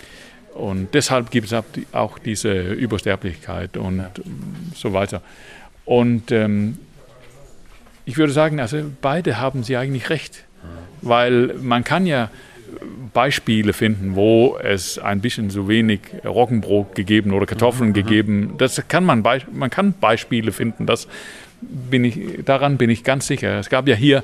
[0.53, 4.11] und deshalb gibt es auch diese Übersterblichkeit und ja.
[4.75, 5.21] so weiter.
[5.91, 6.77] Und ähm,
[8.05, 10.45] ich würde sagen, also beide haben sie eigentlich recht,
[11.01, 12.29] weil man kann ja
[13.13, 17.93] Beispiele finden, wo es ein bisschen zu wenig Roggenbrot gegeben oder Kartoffeln mhm.
[17.93, 18.53] gegeben.
[18.57, 19.21] Das kann man,
[19.51, 20.85] man kann Beispiele finden.
[20.85, 21.09] Das
[21.59, 23.59] bin ich, daran bin ich ganz sicher.
[23.59, 24.23] Es gab ja hier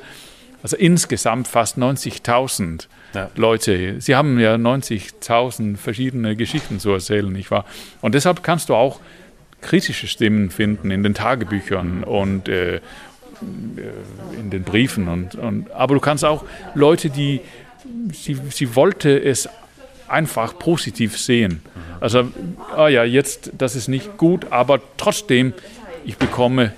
[0.63, 3.29] also insgesamt fast 90.000 ja.
[3.35, 3.99] Leute.
[3.99, 7.65] Sie haben ja 90.000 verschiedene Geschichten zu erzählen, nicht wahr?
[7.99, 9.01] Und deshalb kannst du auch
[9.67, 12.79] kritische Stimmen finden in den Tagebüchern und äh,
[14.39, 15.07] in den Briefen.
[15.07, 17.41] Und, und, aber du kannst auch Leute, die
[18.11, 19.47] sie, sie wollte es
[20.07, 21.61] einfach positiv sehen.
[21.99, 22.31] Also,
[22.75, 25.53] ah ja, jetzt, das ist nicht gut, aber trotzdem,
[26.05, 26.71] ich bekomme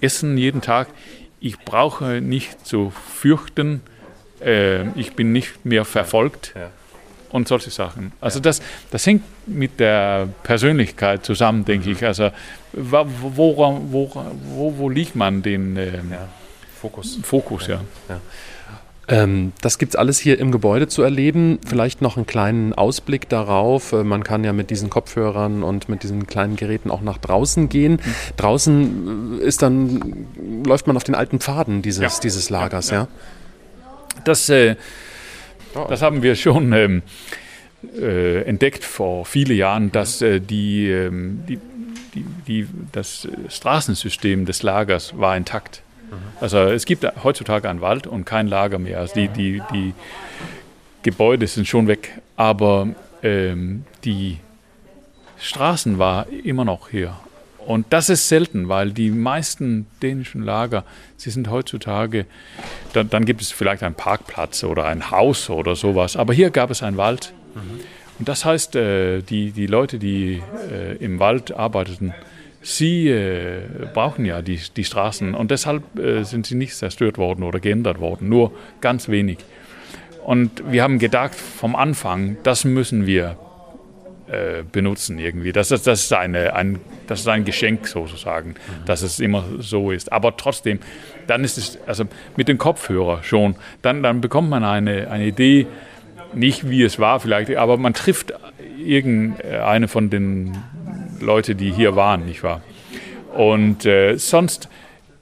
[0.00, 0.88] Essen jeden Tag.
[1.40, 3.80] Ich brauche nicht zu fürchten.
[4.40, 6.54] Äh, ich bin nicht mehr verfolgt.
[6.54, 6.70] Ja.
[7.30, 8.12] Und solche Sachen.
[8.20, 12.04] Also das, das hängt mit der Persönlichkeit zusammen, denke ich.
[12.04, 12.30] Also
[12.72, 13.06] wo,
[13.36, 14.10] wo,
[14.54, 16.28] wo, wo liegt man den äh, ja.
[16.80, 17.18] Fokus?
[17.22, 17.80] Fokus, ja.
[18.08, 18.20] ja.
[19.10, 21.58] Ähm, das es alles hier im Gebäude zu erleben.
[21.66, 23.92] Vielleicht noch einen kleinen Ausblick darauf.
[23.92, 27.70] Äh, man kann ja mit diesen Kopfhörern und mit diesen kleinen Geräten auch nach draußen
[27.70, 27.92] gehen.
[27.92, 28.00] Mhm.
[28.36, 30.26] Draußen äh, ist dann,
[30.64, 32.20] läuft man auf den alten Pfaden dieses, ja.
[32.22, 33.02] dieses Lagers, ja.
[33.02, 33.08] ja.
[34.24, 34.76] Das, äh,
[35.88, 37.02] das haben wir schon ähm,
[37.96, 41.58] äh, entdeckt vor vielen Jahren, dass äh, die, ähm, die,
[42.14, 45.82] die, die, das Straßensystem des Lagers war intakt.
[46.40, 49.00] Also es gibt heutzutage einen Wald und kein Lager mehr.
[49.00, 49.94] Also die, die, die
[51.02, 52.88] Gebäude sind schon weg, aber
[53.22, 54.38] ähm, die
[55.38, 57.14] Straßen war immer noch hier.
[57.66, 60.84] Und das ist selten, weil die meisten dänischen Lager,
[61.16, 62.24] sie sind heutzutage,
[62.92, 66.70] dann, dann gibt es vielleicht einen Parkplatz oder ein Haus oder sowas, aber hier gab
[66.70, 67.34] es einen Wald.
[68.18, 70.42] Und das heißt, äh, die, die Leute, die
[70.72, 72.14] äh, im Wald arbeiteten,
[72.60, 73.60] Sie äh,
[73.94, 75.84] brauchen ja die, die Straßen und deshalb
[76.22, 78.50] sind sie nicht zerstört worden oder geändert worden, nur
[78.80, 79.38] ganz wenig.
[80.24, 83.38] Und wir haben gedacht vom Anfang, das müssen wir
[84.30, 85.52] äh, benutzen irgendwie.
[85.52, 88.84] Das, das, das, ist eine, ein, das ist ein Geschenk sozusagen, mhm.
[88.86, 90.12] dass es immer so ist.
[90.12, 90.80] Aber trotzdem,
[91.26, 92.04] dann ist es, also
[92.36, 95.66] mit dem Kopfhörer schon, dann, dann bekommt man eine, eine Idee,
[96.34, 98.34] nicht wie es war vielleicht, aber man trifft
[98.78, 100.58] irgendeine von den
[101.20, 102.62] Leute, die hier waren, nicht wahr?
[103.34, 104.68] Und äh, sonst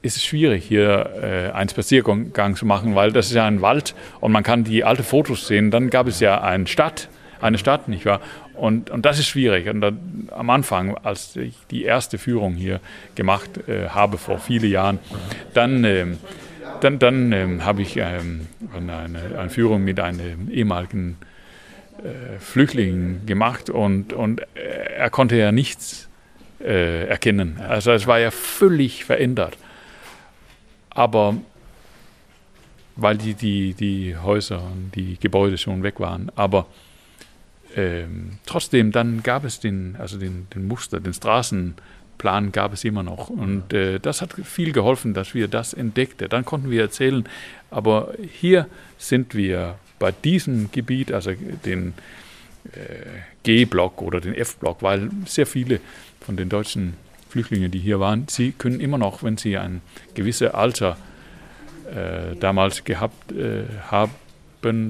[0.01, 3.95] ist es schwierig, hier äh, einen Spaziergang zu machen, weil das ist ja ein Wald
[4.19, 5.71] und man kann die alten Fotos sehen.
[5.71, 7.09] Dann gab es ja eine Stadt,
[7.41, 8.21] eine Stadt, nicht wahr?
[8.57, 9.69] Und, und das ist schwierig.
[9.69, 12.79] Und dann, am Anfang, als ich die erste Führung hier
[13.15, 14.99] gemacht äh, habe, vor vielen Jahren,
[15.53, 16.17] dann, ähm,
[16.81, 21.17] dann, dann ähm, habe ich ähm, eine, eine, Führung mit einem ehemaligen
[21.99, 26.09] äh, Flüchtlingen gemacht und, und er konnte ja nichts
[26.59, 27.59] äh, erkennen.
[27.67, 29.57] Also es war ja völlig verändert.
[30.89, 31.35] Aber
[32.95, 36.31] weil die, die, die Häuser und die Gebäude schon weg waren.
[36.35, 36.65] Aber
[37.77, 43.03] ähm, trotzdem, dann gab es den, also den, den Muster, den Straßenplan gab es immer
[43.03, 43.29] noch.
[43.29, 46.27] Und äh, das hat viel geholfen, dass wir das entdeckten.
[46.27, 47.29] Dann konnten wir erzählen,
[47.69, 48.67] aber hier
[48.97, 51.31] sind wir bei diesem Gebiet, also
[51.65, 51.93] den
[52.73, 52.79] äh,
[53.43, 55.79] G-Block oder den F-Block, weil sehr viele
[56.19, 56.95] von den deutschen
[57.29, 59.81] Flüchtlingen, die hier waren, sie können immer noch, wenn sie ein
[60.15, 60.97] gewisses Alter
[61.93, 64.13] äh, damals gehabt äh, haben,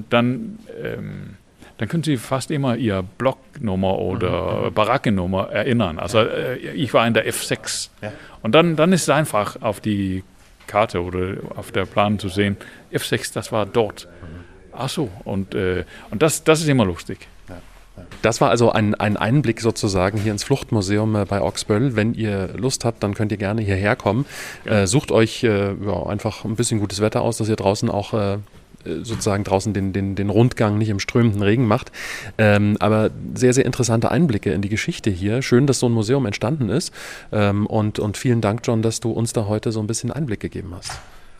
[0.08, 1.36] dann, ähm,
[1.78, 4.64] dann können sie fast immer ihre Blocknummer oder mhm.
[4.66, 4.74] mhm.
[4.74, 5.98] Barackennummer erinnern.
[5.98, 8.12] Also äh, ich war in der F6 ja.
[8.42, 10.24] und dann, dann ist es einfach auf die
[10.66, 12.56] Karte oder auf der Plan zu sehen,
[12.92, 14.06] F6, das war dort.
[14.06, 14.44] Mhm.
[14.72, 17.26] Ach so, und, äh, und das, das ist immer lustig.
[18.22, 21.96] Das war also ein, ein Einblick sozusagen hier ins Fluchtmuseum äh, bei Oxböll.
[21.96, 24.26] Wenn ihr Lust habt, dann könnt ihr gerne hierher kommen.
[24.64, 24.82] Ja.
[24.82, 28.14] Äh, sucht euch äh, ja, einfach ein bisschen gutes Wetter aus, dass ihr draußen auch
[28.14, 28.38] äh,
[28.84, 31.92] sozusagen draußen den, den, den Rundgang nicht im strömenden Regen macht.
[32.38, 35.42] Ähm, aber sehr, sehr interessante Einblicke in die Geschichte hier.
[35.42, 36.92] Schön, dass so ein Museum entstanden ist.
[37.32, 40.40] Ähm, und, und vielen Dank, John, dass du uns da heute so ein bisschen Einblick
[40.40, 40.92] gegeben hast.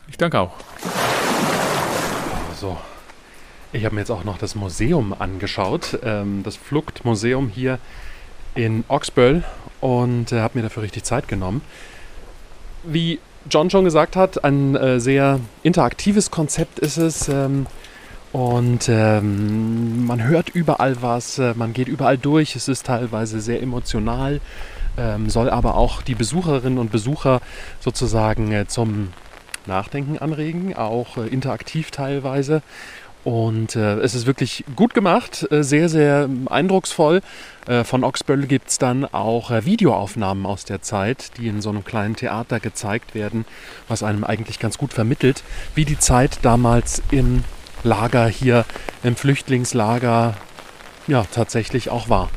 [0.07, 0.51] Ich danke auch.
[2.59, 2.77] So.
[3.71, 7.77] Ich habe mir jetzt auch noch das Museum angeschaut, ähm, das Fluchtmuseum hier
[8.55, 9.43] in Oxböll
[9.79, 11.61] und äh, habe mir dafür richtig Zeit genommen.
[12.83, 13.19] Wie
[13.49, 17.29] John schon gesagt hat, ein äh, sehr interaktives Konzept ist es.
[17.29, 17.67] Ähm,
[18.31, 23.61] und ähm, man hört überall was, äh, man geht überall durch, es ist teilweise sehr
[23.61, 24.39] emotional,
[24.97, 27.41] ähm, soll aber auch die Besucherinnen und Besucher
[27.79, 29.09] sozusagen äh, zum
[29.65, 32.61] Nachdenken anregen, auch äh, interaktiv teilweise.
[33.29, 37.21] Und äh, es ist wirklich gut gemacht, äh, sehr, sehr eindrucksvoll.
[37.67, 41.69] Äh, von Oxböll gibt es dann auch äh, Videoaufnahmen aus der Zeit, die in so
[41.69, 43.45] einem kleinen Theater gezeigt werden,
[43.87, 45.43] was einem eigentlich ganz gut vermittelt,
[45.75, 47.43] wie die Zeit damals in
[47.83, 48.65] Lager hier
[49.03, 50.33] im Flüchtlingslager
[51.05, 52.31] ja tatsächlich auch war.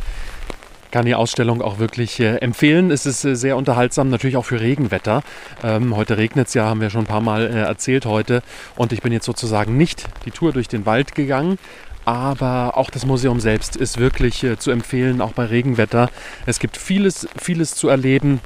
[0.92, 2.90] Kann die Ausstellung auch wirklich äh, empfehlen.
[2.90, 5.22] Es ist äh, sehr unterhaltsam, natürlich auch für Regenwetter.
[5.64, 8.42] Ähm, heute regnet es ja, haben wir schon ein paar Mal äh, erzählt heute.
[8.76, 11.58] Und ich bin jetzt sozusagen nicht die Tour durch den Wald gegangen,
[12.04, 16.10] aber auch das Museum selbst ist wirklich äh, zu empfehlen, auch bei Regenwetter.
[16.44, 18.40] Es gibt vieles, vieles zu erleben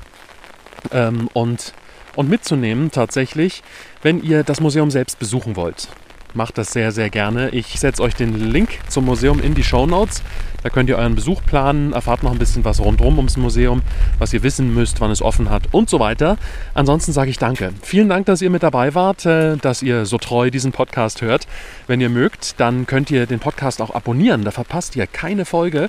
[0.92, 1.74] ähm, und,
[2.14, 3.64] und mitzunehmen tatsächlich,
[4.02, 5.88] wenn ihr das Museum selbst besuchen wollt
[6.36, 7.48] macht das sehr, sehr gerne.
[7.50, 10.22] Ich setze euch den Link zum Museum in die Show Notes.
[10.62, 13.82] Da könnt ihr euren Besuch planen, erfahrt noch ein bisschen was rundherum ums Museum,
[14.18, 16.38] was ihr wissen müsst, wann es offen hat und so weiter.
[16.74, 17.72] Ansonsten sage ich danke.
[17.82, 21.46] Vielen Dank, dass ihr mit dabei wart, äh, dass ihr so treu diesen Podcast hört.
[21.86, 24.44] Wenn ihr mögt, dann könnt ihr den Podcast auch abonnieren.
[24.44, 25.88] Da verpasst ihr keine Folge.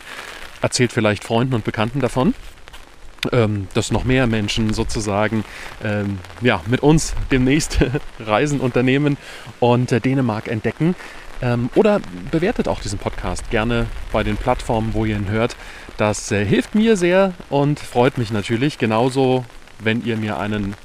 [0.61, 2.33] Erzählt vielleicht Freunden und Bekannten davon
[3.31, 5.43] ähm, dass noch mehr Menschen sozusagen
[5.83, 7.79] ähm, ja, mit uns demnächst
[8.19, 9.17] Reisen unternehmen
[9.59, 10.95] und äh, Dänemark entdecken.
[11.41, 12.01] Ähm, oder
[12.31, 15.55] bewertet auch diesen Podcast gerne bei den Plattformen, wo ihr ihn hört.
[15.97, 18.77] Das äh, hilft mir sehr und freut mich natürlich.
[18.77, 19.45] Genauso,
[19.79, 20.75] wenn ihr mir einen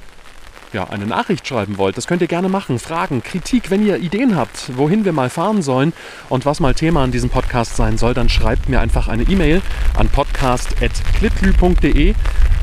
[0.73, 2.79] ja, eine Nachricht schreiben wollt, das könnt ihr gerne machen.
[2.79, 5.93] Fragen, Kritik, wenn ihr Ideen habt, wohin wir mal fahren sollen
[6.29, 9.63] und was mal Thema an diesem Podcast sein soll, dann schreibt mir einfach eine E-Mail
[9.97, 12.15] an podcast.klitlü.de.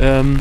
[0.01, 0.39] Ähm,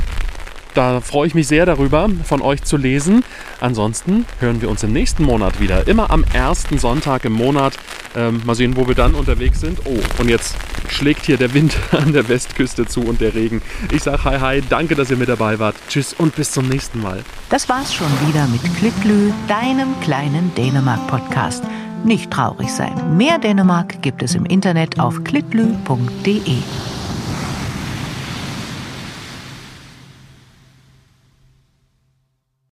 [0.79, 3.25] da freue ich mich sehr darüber, von euch zu lesen.
[3.61, 5.89] Ansonsten hören wir uns im nächsten Monat wieder.
[5.89, 7.77] Immer am ersten Sonntag im Monat.
[8.15, 9.81] Ähm, mal sehen, wo wir dann unterwegs sind.
[9.87, 10.55] Oh, und jetzt
[10.89, 13.61] schlägt hier der Wind an der Westküste zu und der Regen.
[13.91, 15.75] Ich sage hi hi, danke, dass ihr mit dabei wart.
[15.89, 17.25] Tschüss und bis zum nächsten Mal.
[17.51, 21.65] Das war's schon wieder mit Klitlü, deinem kleinen Dänemark-Podcast.
[22.05, 23.17] Nicht traurig sein.
[23.17, 26.59] Mehr Dänemark gibt es im Internet auf klitlü.de.